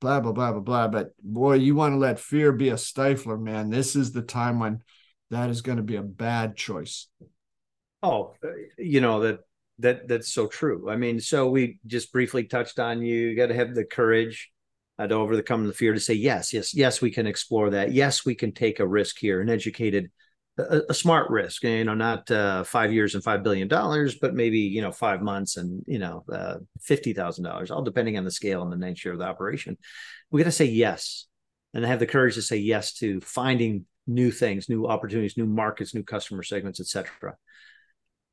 Blah, 0.00 0.20
blah, 0.20 0.32
blah, 0.32 0.52
blah, 0.52 0.60
blah. 0.60 0.88
But 0.88 1.08
boy, 1.22 1.54
you 1.54 1.74
want 1.74 1.94
to 1.94 1.98
let 1.98 2.20
fear 2.20 2.52
be 2.52 2.68
a 2.68 2.74
stifler, 2.74 3.40
man. 3.40 3.70
This 3.70 3.96
is 3.96 4.12
the 4.12 4.22
time 4.22 4.60
when 4.60 4.82
that 5.30 5.50
is 5.50 5.62
going 5.62 5.78
to 5.78 5.82
be 5.82 5.96
a 5.96 6.02
bad 6.02 6.56
choice. 6.56 7.08
Oh, 8.02 8.34
you 8.76 9.00
know 9.00 9.20
that 9.20 9.40
that 9.80 10.08
that's 10.08 10.32
so 10.32 10.46
true. 10.46 10.88
I 10.88 10.96
mean, 10.96 11.20
so 11.20 11.50
we 11.50 11.80
just 11.86 12.12
briefly 12.12 12.44
touched 12.44 12.78
on 12.78 13.02
you. 13.02 13.28
You 13.28 13.36
got 13.36 13.48
to 13.48 13.54
have 13.54 13.74
the 13.74 13.84
courage 13.84 14.50
uh, 14.98 15.06
to 15.06 15.14
overcome 15.14 15.66
the 15.66 15.72
fear 15.72 15.94
to 15.94 16.00
say 16.00 16.14
yes, 16.14 16.52
yes, 16.52 16.74
yes. 16.74 17.00
We 17.00 17.10
can 17.10 17.26
explore 17.26 17.70
that. 17.70 17.92
Yes, 17.92 18.24
we 18.24 18.34
can 18.34 18.52
take 18.52 18.78
a 18.78 18.86
risk 18.86 19.18
here, 19.18 19.40
an 19.40 19.48
educated, 19.48 20.10
a, 20.58 20.82
a 20.90 20.94
smart 20.94 21.30
risk. 21.30 21.62
You 21.62 21.84
know, 21.84 21.94
not 21.94 22.30
uh, 22.30 22.64
five 22.64 22.92
years 22.92 23.14
and 23.14 23.24
five 23.24 23.42
billion 23.42 23.68
dollars, 23.68 24.16
but 24.16 24.34
maybe 24.34 24.58
you 24.58 24.82
know 24.82 24.92
five 24.92 25.22
months 25.22 25.56
and 25.56 25.82
you 25.86 25.98
know 25.98 26.24
uh, 26.32 26.56
fifty 26.80 27.12
thousand 27.12 27.44
dollars, 27.44 27.70
all 27.70 27.82
depending 27.82 28.18
on 28.18 28.24
the 28.24 28.30
scale 28.30 28.62
and 28.62 28.72
the 28.72 28.76
nature 28.76 29.12
of 29.12 29.18
the 29.18 29.24
operation. 29.24 29.76
We 30.30 30.40
got 30.40 30.46
to 30.46 30.52
say 30.52 30.66
yes, 30.66 31.26
and 31.74 31.84
have 31.84 32.00
the 32.00 32.06
courage 32.06 32.34
to 32.34 32.42
say 32.42 32.56
yes 32.56 32.94
to 32.94 33.20
finding 33.20 33.86
new 34.06 34.30
things, 34.30 34.68
new 34.68 34.86
opportunities, 34.86 35.36
new 35.36 35.46
markets, 35.46 35.94
new 35.94 36.02
customer 36.02 36.42
segments, 36.42 36.80
etc. 36.80 37.36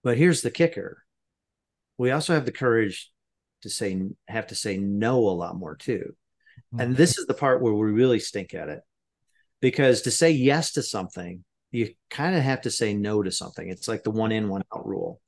But 0.03 0.17
here's 0.17 0.41
the 0.41 0.51
kicker. 0.51 1.03
We 1.97 2.11
also 2.11 2.33
have 2.33 2.45
the 2.45 2.51
courage 2.51 3.11
to 3.61 3.69
say 3.69 3.99
have 4.27 4.47
to 4.47 4.55
say 4.55 4.77
no 4.77 5.19
a 5.19 5.31
lot 5.31 5.57
more 5.57 5.75
too. 5.75 6.15
Mm-hmm. 6.73 6.79
And 6.79 6.97
this 6.97 7.17
is 7.17 7.25
the 7.25 7.33
part 7.33 7.61
where 7.61 7.73
we 7.73 7.91
really 7.91 8.19
stink 8.19 8.53
at 8.53 8.69
it. 8.69 8.81
Because 9.61 10.03
to 10.03 10.11
say 10.11 10.31
yes 10.31 10.73
to 10.73 10.83
something, 10.83 11.43
you 11.75 11.93
kind 12.09 12.35
of 12.35 12.41
have 12.43 12.61
to 12.61 12.71
say 12.71 12.93
no 12.93 13.21
to 13.21 13.31
something. 13.31 13.69
It's 13.69 13.88
like 13.88 14.03
the 14.03 14.11
one 14.11 14.31
in, 14.31 14.49
one 14.49 14.63
out 14.75 14.88
rule. 14.88 15.21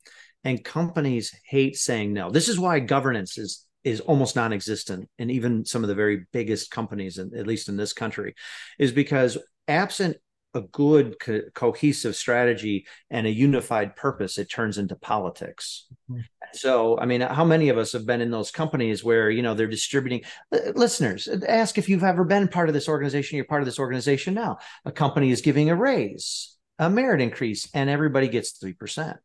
And 0.43 0.63
companies 0.63 1.35
hate 1.45 1.75
saying 1.75 2.13
no. 2.13 2.29
This 2.29 2.47
is 2.47 2.59
why 2.59 2.79
governance 2.79 3.37
is 3.37 3.65
is 3.83 4.01
almost 4.01 4.35
non-existent 4.35 5.07
and 5.17 5.31
even 5.31 5.63
some 5.63 5.81
of 5.81 5.87
the 5.87 5.95
very 5.95 6.25
biggest 6.33 6.71
companies 6.71 7.19
in, 7.19 7.33
at 7.37 7.47
least 7.47 7.69
in 7.69 7.77
this 7.77 7.93
country 7.93 8.35
is 8.77 8.91
because 8.91 9.37
absent 9.69 10.17
a 10.53 10.61
good 10.61 11.17
co- 11.19 11.43
cohesive 11.53 12.15
strategy 12.15 12.85
and 13.09 13.25
a 13.25 13.31
unified 13.31 13.95
purpose 13.95 14.37
it 14.37 14.51
turns 14.51 14.77
into 14.77 14.95
politics 14.97 15.85
mm-hmm. 16.11 16.19
So 16.57 16.97
i 16.99 17.05
mean 17.05 17.21
how 17.21 17.45
many 17.45 17.69
of 17.69 17.77
us 17.77 17.91
have 17.91 18.05
been 18.05 18.21
in 18.21 18.31
those 18.31 18.51
companies 18.51 19.03
where 19.03 19.29
you 19.29 19.41
know 19.41 19.53
they're 19.53 19.67
distributing 19.67 20.21
uh, 20.51 20.57
listeners 20.75 21.27
uh, 21.27 21.39
ask 21.47 21.77
if 21.77 21.87
you've 21.87 22.03
ever 22.03 22.23
been 22.23 22.47
part 22.47 22.69
of 22.69 22.73
this 22.73 22.89
organization 22.89 23.35
you're 23.35 23.45
part 23.45 23.61
of 23.61 23.65
this 23.65 23.79
organization 23.79 24.33
now. 24.33 24.57
A 24.85 24.91
company 24.91 25.31
is 25.31 25.41
giving 25.41 25.69
a 25.69 25.75
raise 25.75 26.55
a 26.79 26.89
merit 26.89 27.21
increase 27.21 27.69
and 27.73 27.89
everybody 27.89 28.27
gets 28.27 28.57
3% 28.59 29.15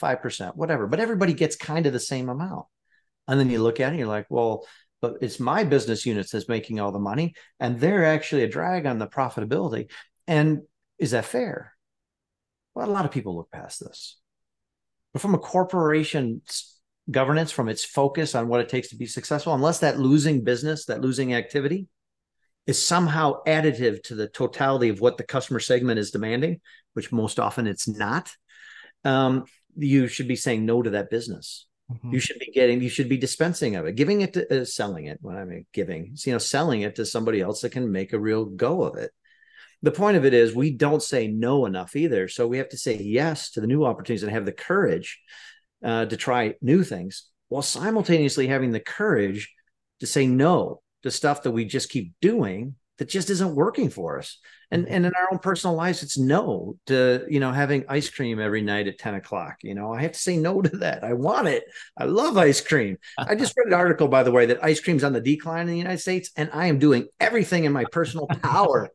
5% 0.00 0.56
whatever 0.56 0.86
but 0.86 1.00
everybody 1.00 1.32
gets 1.32 1.56
kind 1.56 1.86
of 1.86 1.92
the 1.92 2.00
same 2.00 2.28
amount. 2.28 2.66
And 3.26 3.38
then 3.38 3.50
you 3.50 3.62
look 3.62 3.80
at 3.80 3.88
it 3.88 3.90
and 3.90 3.98
you're 3.98 4.08
like 4.08 4.26
well 4.30 4.66
but 5.00 5.18
it's 5.20 5.38
my 5.38 5.64
business 5.64 6.06
units 6.06 6.32
that's 6.32 6.48
making 6.48 6.80
all 6.80 6.92
the 6.92 6.98
money 6.98 7.34
and 7.60 7.78
they're 7.78 8.04
actually 8.04 8.42
a 8.42 8.48
drag 8.48 8.86
on 8.86 8.98
the 8.98 9.06
profitability. 9.06 9.90
And 10.26 10.62
is 10.98 11.12
that 11.12 11.24
fair? 11.24 11.74
Well 12.74 12.88
a 12.88 12.92
lot 12.92 13.04
of 13.04 13.10
people 13.10 13.36
look 13.36 13.50
past 13.50 13.80
this 13.80 14.18
but 15.12 15.22
from 15.22 15.34
a 15.34 15.38
corporation 15.38 16.42
governance 17.10 17.50
from 17.50 17.68
its 17.68 17.84
focus 17.84 18.34
on 18.34 18.48
what 18.48 18.60
it 18.60 18.68
takes 18.68 18.88
to 18.88 18.96
be 18.96 19.06
successful 19.06 19.54
unless 19.54 19.80
that 19.80 19.98
losing 19.98 20.44
business 20.44 20.86
that 20.86 21.00
losing 21.00 21.34
activity 21.34 21.86
is 22.66 22.84
somehow 22.84 23.32
additive 23.46 24.02
to 24.02 24.14
the 24.14 24.28
totality 24.28 24.90
of 24.90 25.00
what 25.00 25.16
the 25.16 25.24
customer 25.24 25.60
segment 25.60 25.98
is 25.98 26.10
demanding 26.10 26.60
which 26.92 27.12
most 27.12 27.38
often 27.38 27.66
it's 27.66 27.88
not 27.88 28.30
um, 29.04 29.44
you 29.76 30.06
should 30.08 30.28
be 30.28 30.36
saying 30.36 30.66
no 30.66 30.82
to 30.82 30.90
that 30.90 31.08
business 31.08 31.66
Mm-hmm. 31.92 32.12
You 32.12 32.20
should 32.20 32.38
be 32.38 32.50
getting, 32.52 32.82
you 32.82 32.88
should 32.88 33.08
be 33.08 33.16
dispensing 33.16 33.76
of 33.76 33.86
it, 33.86 33.94
giving 33.94 34.20
it 34.20 34.34
to 34.34 34.62
uh, 34.62 34.64
selling 34.64 35.06
it. 35.06 35.18
When 35.22 35.36
I 35.36 35.44
mean 35.44 35.66
giving, 35.72 36.14
you 36.24 36.32
know, 36.32 36.38
selling 36.38 36.82
it 36.82 36.96
to 36.96 37.06
somebody 37.06 37.40
else 37.40 37.62
that 37.62 37.72
can 37.72 37.90
make 37.90 38.12
a 38.12 38.18
real 38.18 38.44
go 38.44 38.82
of 38.82 38.96
it. 38.96 39.10
The 39.82 39.92
point 39.92 40.16
of 40.16 40.24
it 40.24 40.34
is 40.34 40.54
we 40.54 40.72
don't 40.72 41.02
say 41.02 41.28
no 41.28 41.66
enough 41.66 41.94
either. 41.94 42.28
So 42.28 42.46
we 42.46 42.58
have 42.58 42.70
to 42.70 42.78
say 42.78 42.96
yes 42.96 43.52
to 43.52 43.60
the 43.60 43.66
new 43.66 43.84
opportunities 43.84 44.24
and 44.24 44.32
have 44.32 44.44
the 44.44 44.52
courage 44.52 45.20
uh, 45.84 46.06
to 46.06 46.16
try 46.16 46.54
new 46.60 46.82
things 46.82 47.28
while 47.48 47.62
simultaneously 47.62 48.46
having 48.46 48.72
the 48.72 48.80
courage 48.80 49.52
to 50.00 50.06
say 50.06 50.26
no 50.26 50.80
to 51.02 51.10
stuff 51.10 51.42
that 51.42 51.52
we 51.52 51.64
just 51.64 51.90
keep 51.90 52.12
doing 52.20 52.74
that 52.98 53.08
just 53.08 53.30
isn't 53.30 53.54
working 53.54 53.90
for 53.90 54.18
us. 54.18 54.38
And 54.70 54.84
mm-hmm. 54.84 54.94
and 54.94 55.06
in 55.06 55.12
our 55.14 55.28
own 55.32 55.38
personal 55.38 55.76
lives, 55.76 56.02
it's 56.02 56.18
no 56.18 56.76
to 56.86 57.24
you 57.28 57.40
know 57.40 57.52
having 57.52 57.84
ice 57.88 58.10
cream 58.10 58.40
every 58.40 58.62
night 58.62 58.86
at 58.86 58.98
10 58.98 59.14
o'clock. 59.14 59.56
You 59.62 59.74
know, 59.74 59.92
I 59.92 60.02
have 60.02 60.12
to 60.12 60.18
say 60.18 60.36
no 60.36 60.60
to 60.62 60.76
that. 60.78 61.04
I 61.04 61.14
want 61.14 61.48
it. 61.48 61.64
I 61.96 62.04
love 62.04 62.36
ice 62.36 62.60
cream. 62.60 62.98
I 63.16 63.34
just 63.34 63.54
read 63.56 63.68
an 63.68 63.74
article, 63.74 64.08
by 64.08 64.22
the 64.22 64.32
way, 64.32 64.46
that 64.46 64.62
ice 64.62 64.80
cream's 64.80 65.04
on 65.04 65.12
the 65.12 65.20
decline 65.20 65.62
in 65.62 65.68
the 65.68 65.78
United 65.78 66.00
States, 66.00 66.30
and 66.36 66.50
I 66.52 66.66
am 66.66 66.78
doing 66.78 67.08
everything 67.20 67.64
in 67.64 67.72
my 67.72 67.84
personal 67.92 68.26
power 68.26 68.90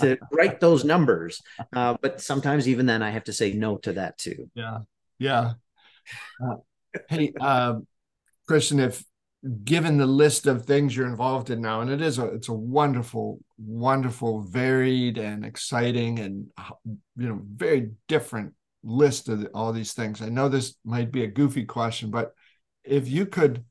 to 0.00 0.18
write 0.32 0.60
those 0.60 0.84
numbers. 0.84 1.40
Uh, 1.72 1.96
but 2.00 2.20
sometimes 2.20 2.68
even 2.68 2.86
then 2.86 3.02
I 3.02 3.10
have 3.10 3.24
to 3.24 3.32
say 3.32 3.52
no 3.52 3.76
to 3.78 3.94
that 3.94 4.18
too. 4.18 4.50
Yeah. 4.54 4.78
Yeah. 5.18 5.52
Uh, 6.42 6.56
hey, 7.08 7.32
uh, 7.40 7.74
Christian, 8.46 8.80
if 8.80 9.04
given 9.64 9.98
the 9.98 10.06
list 10.06 10.46
of 10.46 10.64
things 10.64 10.96
you're 10.96 11.06
involved 11.06 11.50
in 11.50 11.60
now 11.60 11.80
and 11.80 11.90
it 11.90 12.00
is 12.00 12.18
a 12.18 12.26
it's 12.26 12.48
a 12.48 12.52
wonderful 12.52 13.38
wonderful 13.58 14.40
varied 14.40 15.18
and 15.18 15.44
exciting 15.44 16.20
and 16.20 16.46
you 17.16 17.28
know 17.28 17.40
very 17.54 17.90
different 18.06 18.54
list 18.84 19.28
of 19.28 19.48
all 19.52 19.72
these 19.72 19.92
things 19.92 20.22
i 20.22 20.28
know 20.28 20.48
this 20.48 20.76
might 20.84 21.10
be 21.10 21.24
a 21.24 21.28
goofy 21.28 21.64
question 21.64 22.10
but 22.10 22.32
if 22.84 23.08
you 23.08 23.26
could 23.26 23.64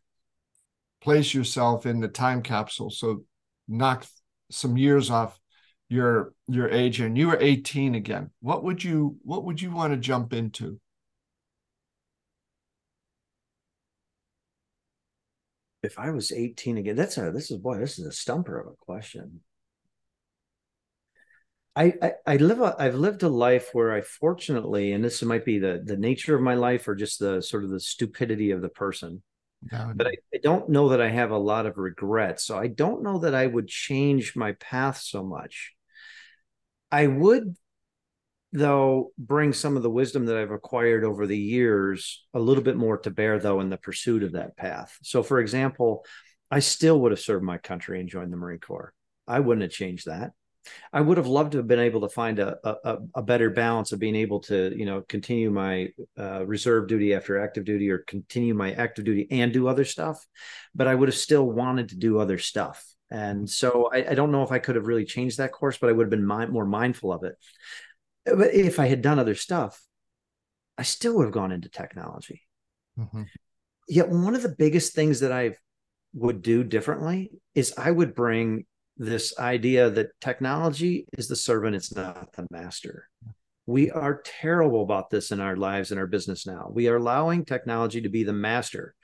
place 1.01 1.33
yourself 1.33 1.85
in 1.85 2.01
the 2.01 2.07
time 2.07 2.41
capsule 2.41 2.89
so 2.89 3.23
knock 3.69 4.05
some 4.51 4.75
years 4.75 5.09
off 5.09 5.39
your 5.87 6.33
your 6.49 6.69
age 6.69 6.99
and 6.99 7.17
you 7.17 7.27
were 7.27 7.37
18 7.39 7.95
again 7.95 8.29
what 8.41 8.65
would 8.65 8.83
you 8.83 9.15
what 9.23 9.45
would 9.45 9.61
you 9.61 9.71
want 9.71 9.93
to 9.93 9.97
jump 9.97 10.33
into 10.33 10.79
if 15.83 15.97
I 15.97 16.11
was 16.11 16.31
18 16.31 16.77
again, 16.77 16.95
that's 16.95 17.17
a 17.17 17.31
this 17.31 17.49
is 17.49 17.57
boy, 17.57 17.77
this 17.77 17.97
is 17.97 18.05
a 18.05 18.11
stumper 18.11 18.59
of 18.59 18.67
a 18.67 18.75
question. 18.75 19.41
I, 21.77 21.93
I, 22.01 22.11
I 22.25 22.35
live 22.37 22.59
a 22.59 22.75
I've 22.79 22.95
lived 22.95 23.21
a 23.21 23.29
life 23.29 23.69
where 23.73 23.93
I 23.93 24.01
fortunately, 24.01 24.93
and 24.93 25.03
this 25.03 25.21
might 25.21 25.45
be 25.45 25.59
the 25.59 25.81
the 25.85 25.95
nature 25.95 26.35
of 26.35 26.41
my 26.41 26.55
life 26.55 26.87
or 26.87 26.95
just 26.95 27.19
the 27.19 27.39
sort 27.41 27.63
of 27.63 27.69
the 27.69 27.79
stupidity 27.79 28.49
of 28.49 28.63
the 28.63 28.69
person. 28.69 29.21
But 29.95 30.07
I, 30.07 30.11
I 30.33 30.39
don't 30.41 30.69
know 30.69 30.89
that 30.89 31.01
I 31.01 31.09
have 31.09 31.31
a 31.31 31.37
lot 31.37 31.67
of 31.67 31.77
regrets. 31.77 32.45
So 32.45 32.57
I 32.57 32.67
don't 32.67 33.03
know 33.03 33.19
that 33.19 33.35
I 33.35 33.45
would 33.45 33.67
change 33.67 34.35
my 34.35 34.53
path 34.53 34.97
so 34.97 35.23
much. 35.23 35.73
I 36.91 37.05
would 37.05 37.55
though 38.53 39.11
bring 39.17 39.53
some 39.53 39.77
of 39.77 39.83
the 39.83 39.89
wisdom 39.89 40.25
that 40.25 40.37
I've 40.37 40.51
acquired 40.51 41.03
over 41.03 41.27
the 41.27 41.37
years 41.37 42.25
a 42.33 42.39
little 42.39 42.63
bit 42.63 42.77
more 42.77 42.97
to 42.99 43.11
bear 43.11 43.39
though 43.39 43.59
in 43.59 43.69
the 43.69 43.77
pursuit 43.77 44.23
of 44.23 44.31
that 44.31 44.57
path. 44.57 44.97
So 45.03 45.21
for 45.21 45.39
example, 45.39 46.05
I 46.49 46.59
still 46.59 46.99
would 47.01 47.11
have 47.11 47.19
served 47.19 47.43
my 47.43 47.59
country 47.59 47.99
and 47.99 48.09
joined 48.09 48.33
the 48.33 48.37
Marine 48.37 48.59
Corps. 48.59 48.93
I 49.27 49.41
wouldn't 49.41 49.63
have 49.63 49.71
changed 49.71 50.07
that. 50.07 50.31
I 50.91 51.01
would 51.01 51.17
have 51.17 51.27
loved 51.27 51.51
to 51.53 51.59
have 51.59 51.67
been 51.67 51.79
able 51.79 52.01
to 52.01 52.09
find 52.09 52.39
a, 52.39 52.57
a, 52.63 52.97
a 53.15 53.21
better 53.21 53.49
balance 53.49 53.91
of 53.91 53.99
being 53.99 54.15
able 54.15 54.39
to, 54.41 54.73
you 54.75 54.85
know, 54.85 55.01
continue 55.07 55.49
my 55.49 55.89
uh, 56.17 56.45
reserve 56.45 56.87
duty 56.87 57.13
after 57.13 57.39
active 57.39 57.65
duty 57.65 57.89
or 57.89 57.99
continue 57.99 58.53
my 58.53 58.73
active 58.73 59.05
duty 59.05 59.27
and 59.31 59.53
do 59.53 59.67
other 59.67 59.85
stuff. 59.85 60.25
But 60.73 60.87
I 60.87 60.95
would 60.95 61.09
have 61.09 61.17
still 61.17 61.45
wanted 61.45 61.89
to 61.89 61.95
do 61.95 62.19
other 62.19 62.37
stuff. 62.37 62.85
And 63.09 63.49
so 63.49 63.89
I, 63.93 64.11
I 64.11 64.15
don't 64.15 64.31
know 64.31 64.43
if 64.43 64.51
I 64.51 64.59
could 64.59 64.75
have 64.75 64.87
really 64.87 65.05
changed 65.05 65.37
that 65.37 65.51
course, 65.51 65.77
but 65.77 65.89
I 65.89 65.93
would 65.93 66.05
have 66.05 66.11
been 66.11 66.25
more 66.25 66.65
mindful 66.65 67.13
of 67.13 67.23
it. 67.23 67.35
But 68.25 68.53
if 68.53 68.79
I 68.79 68.87
had 68.87 69.01
done 69.01 69.19
other 69.19 69.35
stuff, 69.35 69.81
I 70.77 70.83
still 70.83 71.15
would 71.15 71.23
have 71.23 71.33
gone 71.33 71.51
into 71.51 71.69
technology. 71.69 72.41
Mm-hmm. 72.99 73.23
Yet 73.87 74.09
one 74.09 74.35
of 74.35 74.43
the 74.43 74.55
biggest 74.57 74.93
things 74.93 75.21
that 75.21 75.31
I 75.31 75.55
would 76.13 76.41
do 76.41 76.63
differently 76.63 77.31
is 77.55 77.73
I 77.77 77.91
would 77.91 78.13
bring 78.13 78.65
this 78.97 79.37
idea 79.37 79.89
that 79.89 80.19
technology 80.21 81.05
is 81.17 81.27
the 81.27 81.35
servant, 81.35 81.75
it's 81.75 81.95
not 81.95 82.33
the 82.33 82.47
master. 82.51 83.07
We 83.65 83.91
are 83.91 84.21
terrible 84.23 84.81
about 84.81 85.09
this 85.09 85.31
in 85.31 85.41
our 85.41 85.57
lives 85.57 85.91
and 85.91 85.99
our 85.99 86.07
business 86.07 86.47
now. 86.47 86.69
We 86.71 86.87
are 86.87 86.95
allowing 86.95 87.43
technology 87.43 88.01
to 88.01 88.09
be 88.09 88.23
the 88.23 88.33
master. 88.33 88.95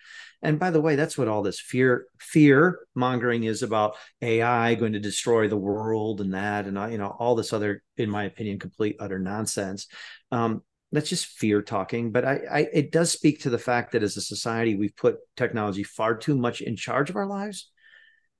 And 0.41 0.59
by 0.59 0.71
the 0.71 0.81
way, 0.81 0.95
that's 0.95 1.17
what 1.17 1.27
all 1.27 1.41
this 1.41 1.59
fear 1.59 2.05
fear 2.19 2.79
mongering 2.95 3.43
is 3.43 3.61
about 3.61 3.95
AI 4.21 4.75
going 4.75 4.93
to 4.93 4.99
destroy 4.99 5.47
the 5.47 5.57
world 5.57 6.21
and 6.21 6.33
that 6.33 6.65
and 6.65 6.91
you 6.91 6.97
know 6.97 7.15
all 7.19 7.35
this 7.35 7.53
other, 7.53 7.81
in 7.97 8.09
my 8.09 8.23
opinion, 8.23 8.59
complete 8.59 8.97
utter 8.99 9.19
nonsense. 9.19 9.87
Um, 10.31 10.63
that's 10.91 11.09
just 11.09 11.25
fear 11.25 11.61
talking, 11.61 12.11
but 12.11 12.23
I, 12.23 12.39
I 12.51 12.59
it 12.71 12.91
does 12.91 13.11
speak 13.11 13.41
to 13.41 13.49
the 13.49 13.57
fact 13.57 13.93
that 13.93 14.03
as 14.03 14.15
a 14.15 14.21
society 14.21 14.75
we've 14.75 14.95
put 14.95 15.17
technology 15.35 15.83
far 15.83 16.15
too 16.15 16.37
much 16.37 16.61
in 16.61 16.75
charge 16.75 17.09
of 17.09 17.15
our 17.15 17.25
lives 17.25 17.71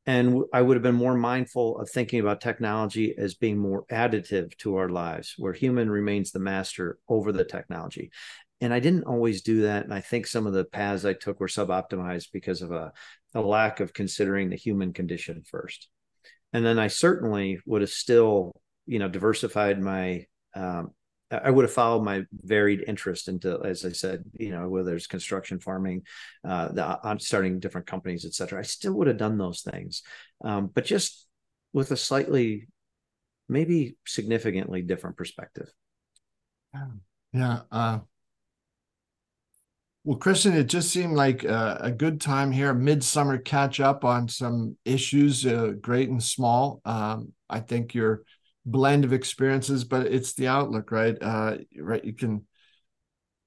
and 0.05 0.43
I 0.53 0.61
would 0.61 0.75
have 0.75 0.83
been 0.83 0.95
more 0.95 1.15
mindful 1.15 1.79
of 1.79 1.89
thinking 1.89 2.19
about 2.19 2.41
technology 2.41 3.15
as 3.17 3.35
being 3.35 3.57
more 3.57 3.85
additive 3.91 4.57
to 4.57 4.75
our 4.75 4.89
lives, 4.89 5.35
where 5.37 5.53
human 5.53 5.89
remains 5.89 6.31
the 6.31 6.39
master 6.39 6.97
over 7.07 7.31
the 7.31 7.45
technology. 7.45 8.11
And 8.59 8.73
I 8.73 8.79
didn't 8.79 9.05
always 9.05 9.41
do 9.41 9.61
that. 9.63 9.83
And 9.83 9.93
I 9.93 10.01
think 10.01 10.27
some 10.27 10.47
of 10.47 10.53
the 10.53 10.65
paths 10.65 11.05
I 11.05 11.13
took 11.13 11.39
were 11.39 11.47
sub-optimized 11.47 12.27
because 12.31 12.61
of 12.61 12.71
a, 12.71 12.91
a 13.33 13.41
lack 13.41 13.79
of 13.79 13.93
considering 13.93 14.49
the 14.49 14.55
human 14.55 14.93
condition 14.93 15.43
first. 15.45 15.87
And 16.53 16.65
then 16.65 16.79
I 16.79 16.87
certainly 16.87 17.59
would 17.65 17.81
have 17.81 17.89
still, 17.89 18.53
you 18.85 18.99
know, 18.99 19.09
diversified 19.09 19.81
my 19.81 20.25
um, 20.55 20.91
I 21.43 21.49
would 21.49 21.65
have 21.65 21.73
followed 21.73 22.03
my 22.03 22.23
varied 22.31 22.83
interest 22.87 23.27
into, 23.27 23.59
as 23.63 23.85
I 23.85 23.91
said, 23.91 24.23
you 24.37 24.51
know, 24.51 24.69
whether 24.69 24.95
it's 24.95 25.07
construction, 25.07 25.59
farming, 25.59 26.03
uh, 26.47 26.69
the, 26.69 26.99
I'm 27.03 27.19
starting 27.19 27.59
different 27.59 27.87
companies, 27.87 28.25
et 28.25 28.33
cetera. 28.33 28.59
I 28.59 28.63
still 28.63 28.93
would 28.93 29.07
have 29.07 29.17
done 29.17 29.37
those 29.37 29.61
things, 29.61 30.03
um, 30.43 30.69
but 30.73 30.85
just 30.85 31.27
with 31.71 31.91
a 31.91 31.97
slightly, 31.97 32.67
maybe 33.49 33.97
significantly 34.05 34.81
different 34.81 35.17
perspective. 35.17 35.69
Yeah. 37.33 37.61
Uh, 37.71 37.99
well, 40.03 40.17
Christian, 40.17 40.53
it 40.53 40.65
just 40.65 40.91
seemed 40.91 41.13
like 41.13 41.43
a, 41.43 41.77
a 41.81 41.91
good 41.91 42.19
time 42.19 42.51
here, 42.51 42.73
midsummer 42.73 43.37
catch 43.37 43.79
up 43.79 44.03
on 44.03 44.27
some 44.27 44.77
issues, 44.85 45.45
uh, 45.45 45.73
great 45.79 46.09
and 46.09 46.21
small. 46.21 46.81
Um, 46.83 47.33
I 47.49 47.59
think 47.59 47.93
you're 47.93 48.23
blend 48.65 49.05
of 49.05 49.13
experiences, 49.13 49.83
but 49.83 50.07
it's 50.07 50.33
the 50.33 50.47
outlook, 50.47 50.91
right? 50.91 51.17
Uh, 51.21 51.57
right. 51.77 52.03
You 52.03 52.13
can 52.13 52.45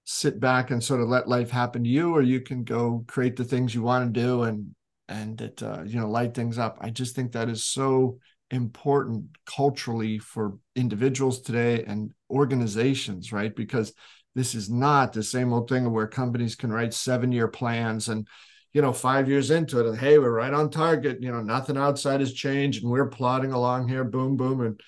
sit 0.05 0.39
back 0.39 0.71
and 0.71 0.83
sort 0.83 1.01
of 1.01 1.09
let 1.09 1.29
life 1.29 1.51
happen 1.51 1.85
to 1.85 1.91
you, 1.91 2.15
or 2.15 2.23
you 2.23 2.41
can 2.41 2.65
go 2.65 3.05
create 3.07 3.37
the 3.37 3.45
things 3.45 3.75
you 3.75 3.83
want 3.83 4.13
to 4.13 4.21
do 4.21 4.43
and 4.43 4.75
and 5.09 5.41
it 5.41 5.63
uh, 5.63 5.83
you 5.85 5.99
know 5.99 6.09
light 6.09 6.35
things 6.35 6.59
up. 6.59 6.79
I 6.81 6.91
just 6.91 7.15
think 7.15 7.33
that 7.33 7.49
is 7.49 7.65
so 7.65 8.19
important 8.51 9.25
culturally 9.45 10.19
for 10.19 10.59
individuals 10.77 11.41
today 11.41 11.85
and 11.85 12.13
organizations, 12.31 13.33
right? 13.33 13.55
Because 13.55 13.93
this 14.35 14.55
is 14.55 14.71
not 14.71 15.13
the 15.13 15.23
same 15.23 15.53
old 15.53 15.69
thing 15.69 15.91
where 15.91 16.07
companies 16.07 16.55
can 16.55 16.73
write 16.73 16.95
seven 16.95 17.33
year 17.33 17.49
plans 17.49 18.09
and 18.09 18.29
you 18.73 18.83
know, 18.83 18.93
five 18.93 19.27
years 19.27 19.51
into 19.51 19.81
it, 19.81 19.87
and 19.87 19.97
hey, 19.97 20.19
we're 20.19 20.31
right 20.31 20.53
on 20.53 20.69
target. 20.69 21.23
You 21.23 21.33
know, 21.33 21.41
nothing 21.41 21.79
outside 21.79 22.21
has 22.21 22.35
changed, 22.35 22.83
and 22.83 22.93
we're 22.93 23.09
plodding 23.09 23.53
along 23.53 23.89
here, 23.89 24.05
boom, 24.05 24.37
boom, 24.37 24.61
and 24.61 24.79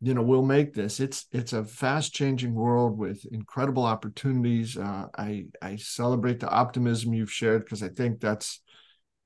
you 0.00 0.14
know 0.14 0.22
we'll 0.22 0.42
make 0.42 0.74
this. 0.74 1.00
It's 1.00 1.26
it's 1.32 1.52
a 1.52 1.64
fast 1.64 2.12
changing 2.12 2.54
world 2.54 2.98
with 2.98 3.24
incredible 3.32 3.84
opportunities. 3.84 4.76
Uh, 4.76 5.06
i 5.16 5.46
i 5.62 5.76
celebrate 5.76 6.40
the 6.40 6.50
optimism 6.50 7.14
you've 7.14 7.32
shared 7.32 7.64
because 7.64 7.82
i 7.82 7.88
think 7.88 8.20
that's 8.20 8.60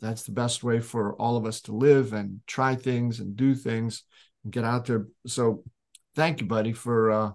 that's 0.01 0.23
the 0.23 0.33
best 0.33 0.63
way 0.63 0.81
for 0.81 1.15
all 1.17 1.37
of 1.37 1.45
us 1.45 1.61
to 1.63 1.73
live 1.73 2.13
and 2.13 2.41
try 2.47 2.75
things 2.75 3.21
and 3.21 3.37
do 3.37 3.55
things 3.55 4.05
and 4.45 4.53
get 4.53 4.65
out 4.65 4.87
there. 4.87 5.07
So 5.27 5.65
thank 6.15 6.41
you 6.41 6.47
buddy 6.47 6.73
for 6.73 7.11
uh 7.11 7.31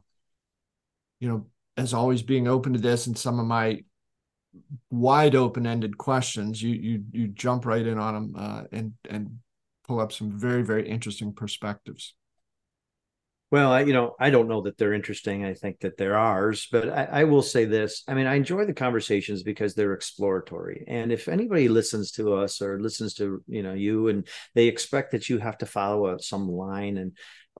you 1.20 1.30
know 1.30 1.48
as 1.78 1.94
always 1.94 2.22
being 2.22 2.48
open 2.48 2.74
to 2.74 2.80
this 2.80 3.08
and 3.08 3.18
some 3.18 3.40
of 3.40 3.46
my 3.46 3.84
wide 4.90 5.36
open 5.36 5.68
ended 5.68 5.98
questions. 5.98 6.62
You 6.62 6.74
you 6.74 7.04
you 7.12 7.28
jump 7.28 7.66
right 7.66 7.86
in 7.86 7.98
on 8.00 8.14
them 8.14 8.34
uh, 8.38 8.64
and 8.72 8.94
and 9.10 9.40
pull 9.86 10.00
up 10.00 10.14
some 10.14 10.32
very 10.32 10.64
very 10.64 10.88
interesting 10.88 11.34
perspectives 11.34 12.16
well, 13.56 13.72
I, 13.72 13.84
you 13.84 13.94
know, 13.94 14.18
I 14.20 14.32
don't 14.32 14.50
know 14.50 14.64
that 14.64 14.78
they're 14.78 14.92
interesting. 14.92 15.46
I 15.46 15.54
think 15.54 15.80
that 15.80 15.96
they're 15.96 16.18
ours, 16.18 16.68
but 16.70 16.90
I, 16.90 17.06
I, 17.06 17.24
will 17.24 17.42
say 17.42 17.64
this. 17.64 18.04
I 18.06 18.14
mean, 18.14 18.28
I 18.28 18.36
enjoy 18.36 18.66
the 18.66 18.74
conversations 18.74 19.44
because 19.44 19.74
they're 19.74 19.94
exploratory. 19.94 20.84
And 20.90 21.10
if 21.10 21.30
anybody 21.30 21.70
listens 21.70 22.12
to 22.14 22.34
us 22.34 22.62
or 22.62 22.82
listens 22.82 23.14
to, 23.14 23.42
you 23.48 23.64
know, 23.64 23.72
you 23.72 24.10
and 24.10 24.28
they 24.56 24.68
expect 24.68 25.12
that 25.12 25.30
you 25.30 25.38
have 25.38 25.58
to 25.60 25.66
follow 25.66 26.08
a, 26.08 26.20
some 26.20 26.50
line 26.50 26.98
and 26.98 27.14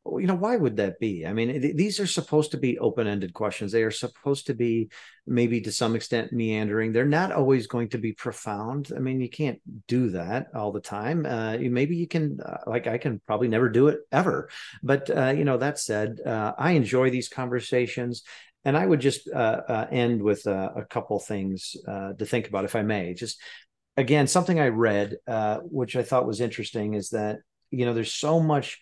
you 0.06 0.28
know 0.28 0.36
why 0.36 0.56
would 0.56 0.78
that 0.78 1.00
be? 1.00 1.26
I 1.26 1.34
mean 1.34 1.76
these 1.76 2.00
are 2.00 2.08
supposed 2.08 2.52
to 2.52 2.58
be 2.58 2.78
open-ended 2.78 3.34
questions. 3.34 3.72
They 3.72 3.84
are 3.84 3.92
supposed 3.92 4.48
to 4.48 4.54
be 4.54 4.90
maybe 5.26 5.62
to 5.62 5.72
some 5.72 5.96
extent 5.96 6.32
meandering. 6.32 6.92
They're 6.92 7.06
not 7.06 7.32
always 7.32 7.66
going 7.66 7.90
to 7.90 7.98
be 7.98 8.14
profound. 8.14 8.92
I 8.96 9.00
mean 9.00 9.20
you 9.20 9.30
can't 9.30 9.60
do 9.88 10.12
that 10.12 10.48
all 10.54 10.72
the 10.72 10.80
time. 10.80 11.26
Uh, 11.26 11.58
maybe 11.58 11.96
you 11.96 12.08
can 12.08 12.40
uh, 12.46 12.58
like 12.68 12.86
i 12.88 12.98
can 12.98 13.20
probably 13.26 13.48
never 13.48 13.68
do 13.68 13.88
it 13.88 14.00
ever. 14.12 14.50
But 14.84 15.10
uh, 15.10 15.34
you 15.36 15.44
know 15.44 15.58
that 15.58 15.80
said 15.80 16.20
uh, 16.26 16.54
i 16.58 16.72
enjoy 16.72 17.10
these 17.10 17.28
conversations 17.28 18.24
and 18.64 18.78
i 18.78 18.86
would 18.86 19.02
just 19.02 19.28
uh, 19.28 19.62
uh, 19.68 19.88
end 19.92 20.22
with 20.22 20.46
a 20.46 20.86
couple 20.90 21.20
things 21.20 21.76
to 21.86 22.26
think 22.26 22.48
about 22.48 22.66
if 22.66 22.76
i 22.76 22.84
may. 22.84 23.16
Just 23.16 23.42
again 23.98 24.28
something 24.28 24.60
i 24.60 24.68
read 24.68 25.18
which 25.64 25.96
i 25.96 26.04
thought 26.04 26.28
was 26.28 26.42
interesting 26.42 26.94
is 26.94 27.10
that 27.10 27.40
you 27.72 27.86
know 27.86 27.94
there's 27.94 28.14
so 28.14 28.40
much 28.40 28.80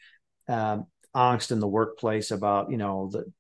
um, 0.50 0.88
angst 1.16 1.52
in 1.52 1.60
the 1.60 1.68
workplace 1.68 2.32
about 2.32 2.72
you 2.72 2.78
know 2.78 3.10
the 3.12 3.32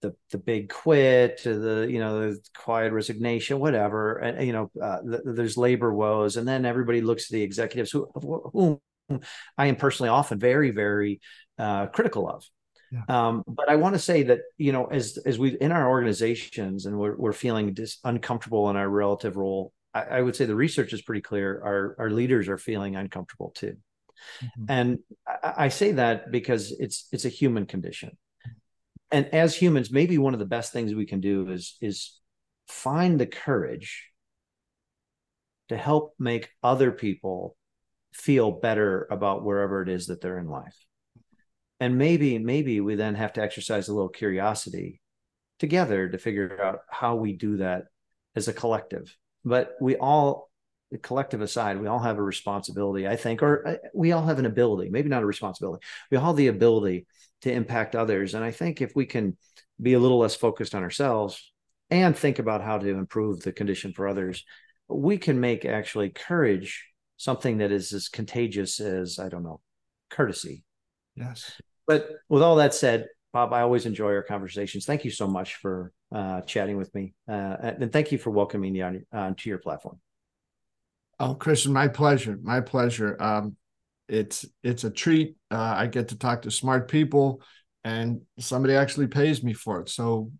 the 0.00 0.14
the 0.30 0.38
big 0.38 0.68
quit 0.68 1.38
to 1.38 1.58
the 1.58 1.90
you 1.90 1.98
know 1.98 2.20
the 2.20 2.38
quiet 2.56 2.92
resignation 2.92 3.58
whatever 3.58 4.18
and 4.18 4.46
you 4.46 4.52
know 4.52 4.70
uh, 4.80 4.98
the, 5.02 5.32
there's 5.32 5.56
labor 5.56 5.92
woes 5.92 6.36
and 6.36 6.46
then 6.46 6.64
everybody 6.64 7.00
looks 7.00 7.24
at 7.24 7.30
the 7.30 7.42
executives 7.42 7.90
who 7.90 8.08
whom 8.52 8.80
I 9.56 9.66
am 9.66 9.76
personally 9.76 10.10
often 10.10 10.38
very 10.38 10.70
very 10.70 11.20
uh, 11.58 11.86
critical 11.86 12.28
of 12.28 12.44
yeah. 12.90 13.02
Um, 13.08 13.44
but 13.46 13.68
I 13.68 13.76
want 13.76 13.94
to 13.94 13.98
say 13.98 14.22
that 14.24 14.40
you 14.56 14.72
know, 14.72 14.86
as 14.86 15.18
as 15.26 15.38
we 15.38 15.50
in 15.58 15.72
our 15.72 15.88
organizations 15.88 16.86
and 16.86 16.98
we're 16.98 17.16
we're 17.16 17.32
feeling 17.32 17.74
dis- 17.74 17.98
uncomfortable 18.04 18.70
in 18.70 18.76
our 18.76 18.88
relative 18.88 19.36
role, 19.36 19.72
I, 19.92 20.02
I, 20.02 20.22
would 20.22 20.34
say 20.34 20.46
the 20.46 20.54
research 20.54 20.92
is 20.94 21.02
pretty 21.02 21.20
clear. 21.20 21.60
Our 21.62 21.96
our 21.98 22.10
leaders 22.10 22.48
are 22.48 22.56
feeling 22.56 22.96
uncomfortable 22.96 23.50
too. 23.54 23.76
Mm-hmm. 24.42 24.64
And 24.68 24.98
I, 25.26 25.54
I 25.64 25.68
say 25.68 25.92
that 25.92 26.30
because 26.30 26.72
it's 26.78 27.08
it's 27.12 27.24
a 27.24 27.30
human 27.30 27.66
condition. 27.66 28.16
And 29.10 29.26
as 29.34 29.56
humans, 29.56 29.90
maybe 29.90 30.18
one 30.18 30.34
of 30.34 30.40
the 30.40 30.46
best 30.46 30.72
things 30.72 30.94
we 30.94 31.06
can 31.06 31.20
do 31.20 31.50
is 31.50 31.76
is 31.80 32.18
find 32.66 33.18
the 33.18 33.26
courage 33.26 34.10
to 35.68 35.76
help 35.76 36.14
make 36.18 36.50
other 36.62 36.92
people 36.92 37.56
feel 38.12 38.50
better 38.50 39.06
about 39.10 39.44
wherever 39.44 39.82
it 39.82 39.88
is 39.88 40.06
that 40.06 40.20
they're 40.20 40.38
in 40.38 40.48
life. 40.48 40.76
And 41.80 41.96
maybe, 41.96 42.38
maybe 42.38 42.80
we 42.80 42.96
then 42.96 43.14
have 43.14 43.34
to 43.34 43.42
exercise 43.42 43.88
a 43.88 43.94
little 43.94 44.08
curiosity 44.08 45.00
together 45.58 46.08
to 46.08 46.18
figure 46.18 46.60
out 46.62 46.80
how 46.90 47.16
we 47.16 47.32
do 47.34 47.58
that 47.58 47.84
as 48.34 48.48
a 48.48 48.52
collective. 48.52 49.14
But 49.44 49.72
we 49.80 49.96
all 49.96 50.47
the 50.90 50.98
collective 50.98 51.40
aside, 51.40 51.80
we 51.80 51.86
all 51.86 51.98
have 51.98 52.18
a 52.18 52.22
responsibility, 52.22 53.06
I 53.06 53.16
think, 53.16 53.42
or 53.42 53.66
uh, 53.66 53.76
we 53.94 54.12
all 54.12 54.24
have 54.24 54.38
an 54.38 54.46
ability, 54.46 54.90
maybe 54.90 55.08
not 55.08 55.22
a 55.22 55.26
responsibility. 55.26 55.84
We 56.10 56.16
all 56.16 56.26
have 56.26 56.36
the 56.36 56.48
ability 56.48 57.06
to 57.42 57.52
impact 57.52 57.94
others. 57.94 58.34
And 58.34 58.44
I 58.44 58.50
think 58.50 58.80
if 58.80 58.92
we 58.94 59.06
can 59.06 59.36
be 59.80 59.92
a 59.92 59.98
little 59.98 60.18
less 60.18 60.34
focused 60.34 60.74
on 60.74 60.82
ourselves 60.82 61.52
and 61.90 62.16
think 62.16 62.38
about 62.38 62.62
how 62.62 62.78
to 62.78 62.88
improve 62.88 63.40
the 63.40 63.52
condition 63.52 63.92
for 63.92 64.08
others, 64.08 64.44
we 64.88 65.18
can 65.18 65.40
make 65.40 65.64
actually 65.64 66.10
courage 66.10 66.86
something 67.16 67.58
that 67.58 67.72
is 67.72 67.92
as 67.92 68.08
contagious 68.08 68.80
as, 68.80 69.18
I 69.18 69.28
don't 69.28 69.42
know, 69.42 69.60
courtesy. 70.10 70.64
Yes. 71.14 71.52
But 71.86 72.08
with 72.28 72.42
all 72.42 72.56
that 72.56 72.74
said, 72.74 73.06
Bob. 73.32 73.52
I 73.52 73.60
always 73.60 73.86
enjoy 73.86 74.12
our 74.14 74.22
conversations. 74.22 74.86
Thank 74.86 75.04
you 75.04 75.10
so 75.10 75.26
much 75.26 75.56
for 75.56 75.92
uh, 76.10 76.40
chatting 76.42 76.76
with 76.78 76.94
me, 76.94 77.14
uh, 77.28 77.56
and 77.60 77.92
thank 77.92 78.10
you 78.10 78.18
for 78.18 78.30
welcoming 78.30 78.72
me 78.72 78.80
on 78.80 79.06
uh, 79.12 79.32
to 79.36 79.48
your 79.50 79.58
platform. 79.58 80.00
Oh, 81.20 81.34
Christian, 81.34 81.72
my 81.72 81.88
pleasure. 81.88 82.38
My 82.42 82.60
pleasure. 82.60 83.16
Um, 83.20 83.56
it's 84.08 84.46
it's 84.62 84.84
a 84.84 84.90
treat. 84.90 85.36
Uh, 85.50 85.74
I 85.76 85.86
get 85.86 86.08
to 86.08 86.18
talk 86.18 86.42
to 86.42 86.50
smart 86.50 86.88
people, 86.88 87.42
and 87.84 88.22
somebody 88.38 88.74
actually 88.74 89.08
pays 89.08 89.42
me 89.42 89.52
for 89.52 89.80
it. 89.80 89.88
So, 89.88 90.30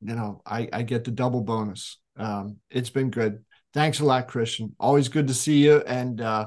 you 0.00 0.14
know, 0.14 0.40
I 0.46 0.68
I 0.72 0.82
get 0.82 1.04
the 1.04 1.10
double 1.10 1.42
bonus. 1.42 1.98
Um, 2.16 2.58
it's 2.70 2.90
been 2.90 3.10
good. 3.10 3.44
Thanks 3.74 4.00
a 4.00 4.04
lot, 4.04 4.28
Christian. 4.28 4.74
Always 4.78 5.08
good 5.08 5.26
to 5.28 5.34
see 5.34 5.64
you. 5.64 5.78
And 5.86 6.20
uh, 6.20 6.46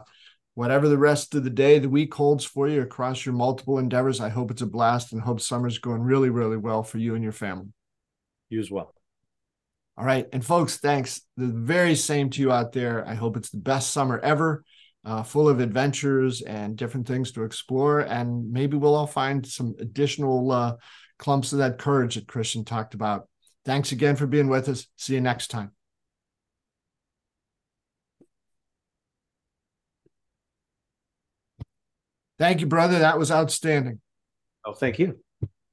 whatever 0.54 0.88
the 0.88 0.98
rest 0.98 1.36
of 1.36 1.44
the 1.44 1.50
day, 1.50 1.78
the 1.78 1.90
week 1.90 2.14
holds 2.14 2.46
for 2.46 2.70
you 2.70 2.82
across 2.82 3.26
your 3.26 3.36
multiple 3.36 3.80
endeavors, 3.80 4.22
I 4.22 4.30
hope 4.30 4.50
it's 4.50 4.62
a 4.62 4.66
blast 4.66 5.12
and 5.12 5.22
hope 5.22 5.42
summer's 5.42 5.78
going 5.78 6.02
really, 6.02 6.30
really 6.30 6.58
well 6.58 6.84
for 6.84 7.00
you 7.00 7.16
and 7.16 7.24
your 7.24 7.34
family. 7.34 7.68
You 8.50 8.62
as 8.62 8.72
well. 8.72 8.97
All 9.98 10.06
right. 10.06 10.28
And 10.32 10.46
folks, 10.46 10.78
thanks. 10.78 11.22
The 11.38 11.48
very 11.48 11.96
same 11.96 12.30
to 12.32 12.42
you 12.42 12.52
out 12.52 12.72
there. 12.72 13.08
I 13.08 13.16
hope 13.16 13.36
it's 13.36 13.50
the 13.50 13.58
best 13.58 13.92
summer 13.92 14.20
ever, 14.20 14.64
uh, 15.04 15.24
full 15.24 15.50
of 15.50 15.60
adventures 15.60 16.42
and 16.42 16.76
different 16.76 17.08
things 17.08 17.32
to 17.32 17.44
explore. 17.44 18.02
And 18.02 18.52
maybe 18.52 18.78
we'll 18.78 18.94
all 18.94 19.08
find 19.08 19.46
some 19.46 19.76
additional 19.80 20.52
uh, 20.52 20.76
clumps 21.18 21.52
of 21.52 21.60
that 21.60 21.80
courage 21.80 22.14
that 22.14 22.28
Christian 22.28 22.64
talked 22.64 22.94
about. 22.94 23.28
Thanks 23.66 23.92
again 23.92 24.16
for 24.16 24.28
being 24.28 24.50
with 24.50 24.70
us. 24.70 24.86
See 24.98 25.16
you 25.16 25.22
next 25.22 25.48
time. 25.48 25.72
Thank 32.38 32.62
you, 32.62 32.68
brother. 32.68 33.00
That 33.00 33.18
was 33.18 33.32
outstanding. 33.32 34.00
Oh, 34.64 34.74
thank 34.74 35.00
you. 35.00 35.20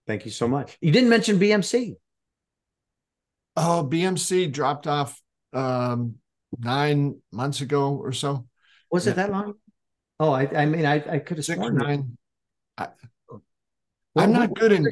Thank 0.07 0.25
you 0.25 0.31
so 0.31 0.49
much. 0.49 0.79
You 0.81 0.93
didn't 0.93 1.11
mention 1.11 1.39
BMC. 1.39 1.97
Oh, 3.57 3.89
BMC 3.89 4.53
dropped 4.53 4.87
off 4.87 5.21
um, 5.53 6.17
nine 6.59 7.21
months 7.33 7.61
ago 7.61 7.95
or 7.95 8.13
so. 8.13 8.47
Was 8.91 9.07
yeah. 9.07 9.13
it 9.13 9.17
that 9.17 9.31
long? 9.31 9.55
Oh, 10.21 10.33
I, 10.33 10.49
I 10.55 10.67
mean, 10.67 10.87
I, 10.87 10.95
I 10.97 11.19
could 11.19 11.39
have 11.39 11.45
Six 11.45 11.59
sworn 11.59 11.77
nine. 11.77 12.17
I, 12.79 12.89
am 14.17 14.33
not 14.33 14.55
good 14.55 14.73
in. 14.73 14.87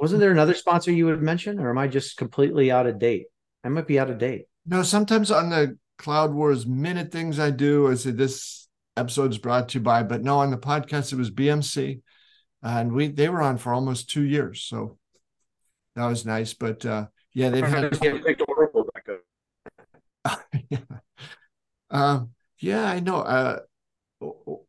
Wasn't 0.00 0.20
there 0.20 0.30
another 0.30 0.54
sponsor 0.54 0.92
you 0.92 1.06
would 1.06 1.22
mention, 1.22 1.58
or 1.58 1.70
am 1.70 1.78
I 1.78 1.88
just 1.88 2.16
completely 2.16 2.70
out 2.70 2.86
of 2.86 2.98
date? 2.98 3.26
I 3.64 3.68
might 3.68 3.86
be 3.86 3.98
out 3.98 4.10
of 4.10 4.18
date. 4.18 4.44
No, 4.66 4.82
sometimes 4.82 5.30
on 5.30 5.50
the 5.50 5.76
Cloud 5.96 6.32
Wars 6.32 6.66
minute 6.66 7.10
things 7.10 7.38
I 7.38 7.50
do, 7.50 7.90
I 7.90 7.94
say 7.94 8.12
this 8.12 8.68
episode 8.96 9.32
is 9.32 9.38
brought 9.38 9.70
to 9.70 9.78
you 9.78 9.82
by, 9.82 10.02
but 10.02 10.22
no, 10.22 10.38
on 10.38 10.50
the 10.50 10.58
podcast 10.58 11.12
it 11.12 11.16
was 11.16 11.30
BMC, 11.30 12.00
and 12.62 12.92
we 12.92 13.08
they 13.08 13.28
were 13.28 13.42
on 13.42 13.58
for 13.58 13.72
almost 13.72 14.10
two 14.10 14.22
years, 14.22 14.62
so 14.62 14.97
that 15.98 16.06
was 16.06 16.24
nice. 16.24 16.54
But 16.54 16.84
uh, 16.86 17.06
yeah, 17.32 17.50
they've 17.50 17.66
had. 17.66 17.98
Oracle 18.48 18.86
back 18.94 19.08
up. 19.08 20.40
Yeah. 20.70 20.78
Uh, 21.90 22.20
yeah, 22.60 22.84
I 22.84 23.00
know. 23.00 23.20
Uh, 23.20 23.60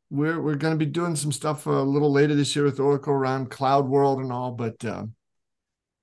we're 0.09 0.39
we're 0.39 0.55
going 0.55 0.73
to 0.73 0.85
be 0.85 0.89
doing 0.89 1.15
some 1.15 1.31
stuff 1.31 1.65
a 1.65 1.69
little 1.71 2.11
later 2.11 2.35
this 2.35 2.55
year 2.55 2.65
with 2.65 2.79
Oracle 2.79 3.13
around 3.13 3.49
Cloud 3.49 3.87
World 3.87 4.19
and 4.19 4.31
all, 4.31 4.51
but 4.51 4.83
uh, 4.85 5.05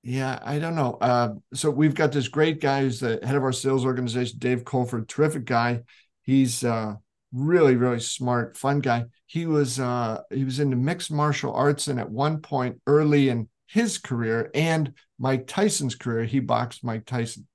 yeah, 0.03 0.39
I 0.43 0.59
don't 0.59 0.75
know. 0.75 0.99
Uh, 1.01 1.35
so 1.55 1.71
we've 1.71 1.95
got 1.95 2.13
this 2.13 2.29
great 2.29 2.61
guy 2.61 2.83
who's 2.83 3.01
the 3.01 3.19
head 3.23 3.35
of 3.35 3.43
our 3.43 3.53
sales 3.53 3.85
organization, 3.85 4.39
Dave 4.39 4.65
Colford, 4.65 5.09
terrific 5.09 5.45
guy. 5.45 5.83
He's 6.23 6.63
uh, 6.63 6.95
really, 7.33 7.77
really 7.77 8.01
smart, 8.01 8.57
fun 8.57 8.81
guy. 8.81 9.07
He 9.27 9.47
was 9.47 9.81
uh, 9.81 10.23
he 10.31 10.45
was 10.45 10.61
into 10.61 10.77
mixed 10.77 11.11
martial 11.11 11.53
arts, 11.53 11.89
and 11.89 11.99
at 11.99 12.11
one 12.11 12.41
point 12.41 12.81
early 12.87 13.29
in 13.29 13.49
his 13.67 13.99
career 13.99 14.51
and 14.55 14.93
Mike 15.19 15.47
Tyson's 15.47 15.95
career, 15.95 16.25
he 16.25 16.41
boxed 16.41 16.85
Mike 16.85 17.07
Tyson, 17.07 17.47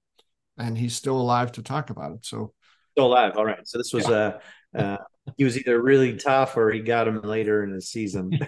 and 0.58 0.78
he's 0.78 0.95
still 0.95 1.19
alive 1.19 1.52
to 1.54 1.63
talk 1.63 1.89
about 1.89 2.13
it. 2.13 2.26
So 2.26 2.54
still 2.91 3.08
alive. 3.08 3.38
All 3.38 3.45
right. 3.45 3.67
So 3.67 3.78
this 3.78 3.93
was 3.93 4.08
yeah. 4.08 4.38
uh, 4.76 4.78
uh 4.78 4.97
he 5.38 5.43
was 5.43 5.58
either 5.58 5.82
really 5.82 6.17
tough 6.17 6.58
or 6.58 6.71
he 6.71 6.80
got 6.80 7.08
him 7.08 7.21
later 7.21 7.63
in 7.63 7.74
the 7.74 7.82
season. 7.82 8.38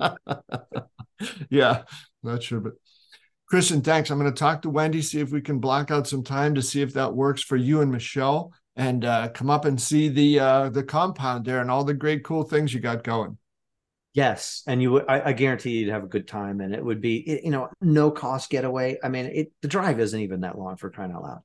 Yeah. 0.00 0.14
yeah, 1.50 1.82
not 2.22 2.42
sure, 2.42 2.60
but 2.60 2.72
Christian, 3.46 3.82
thanks. 3.82 4.10
I'm 4.10 4.18
going 4.18 4.32
to 4.32 4.38
talk 4.38 4.62
to 4.62 4.70
Wendy, 4.70 5.02
see 5.02 5.20
if 5.20 5.32
we 5.32 5.42
can 5.42 5.58
block 5.58 5.90
out 5.90 6.06
some 6.06 6.24
time 6.24 6.54
to 6.54 6.62
see 6.62 6.80
if 6.80 6.94
that 6.94 7.14
works 7.14 7.42
for 7.42 7.56
you 7.56 7.82
and 7.82 7.92
Michelle, 7.92 8.54
and 8.76 9.04
uh, 9.04 9.28
come 9.28 9.50
up 9.50 9.66
and 9.66 9.78
see 9.78 10.08
the 10.08 10.38
uh, 10.38 10.68
the 10.70 10.82
compound 10.82 11.44
there 11.44 11.60
and 11.60 11.70
all 11.70 11.84
the 11.84 11.92
great 11.92 12.24
cool 12.24 12.44
things 12.44 12.72
you 12.72 12.80
got 12.80 13.04
going. 13.04 13.36
Yes, 14.12 14.64
and 14.66 14.82
you, 14.82 15.00
I, 15.00 15.28
I 15.28 15.32
guarantee 15.32 15.78
you'd 15.78 15.92
have 15.92 16.02
a 16.02 16.08
good 16.08 16.26
time, 16.26 16.60
and 16.60 16.74
it 16.74 16.84
would 16.84 17.00
be, 17.00 17.40
you 17.44 17.50
know, 17.50 17.68
no 17.80 18.10
cost 18.10 18.50
getaway. 18.50 18.98
I 19.04 19.08
mean, 19.08 19.26
it 19.26 19.52
the 19.62 19.68
drive 19.68 20.00
isn't 20.00 20.20
even 20.20 20.40
that 20.40 20.58
long 20.58 20.76
for 20.76 20.90
crying 20.90 21.12
out 21.12 21.22
loud. 21.22 21.40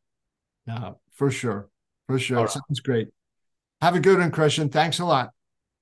No, 0.66 1.00
for 1.14 1.30
sure, 1.30 1.70
for 2.08 2.18
sure. 2.18 2.38
Right. 2.38 2.50
Sounds 2.50 2.80
great. 2.80 3.10
Have 3.82 3.96
a 3.96 4.00
good 4.00 4.18
one, 4.18 4.32
Christian. 4.32 4.70
Thanks 4.70 4.98
a 5.00 5.06
lot. 5.06 5.30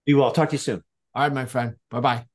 You 0.06 0.18
will. 0.18 0.32
Talk 0.32 0.50
to 0.50 0.56
you 0.56 0.60
soon. 0.60 0.84
All 1.16 1.24
right, 1.24 1.34
my 1.34 1.46
friend. 1.46 1.76
Bye 1.90 2.02
bye. 2.02 2.26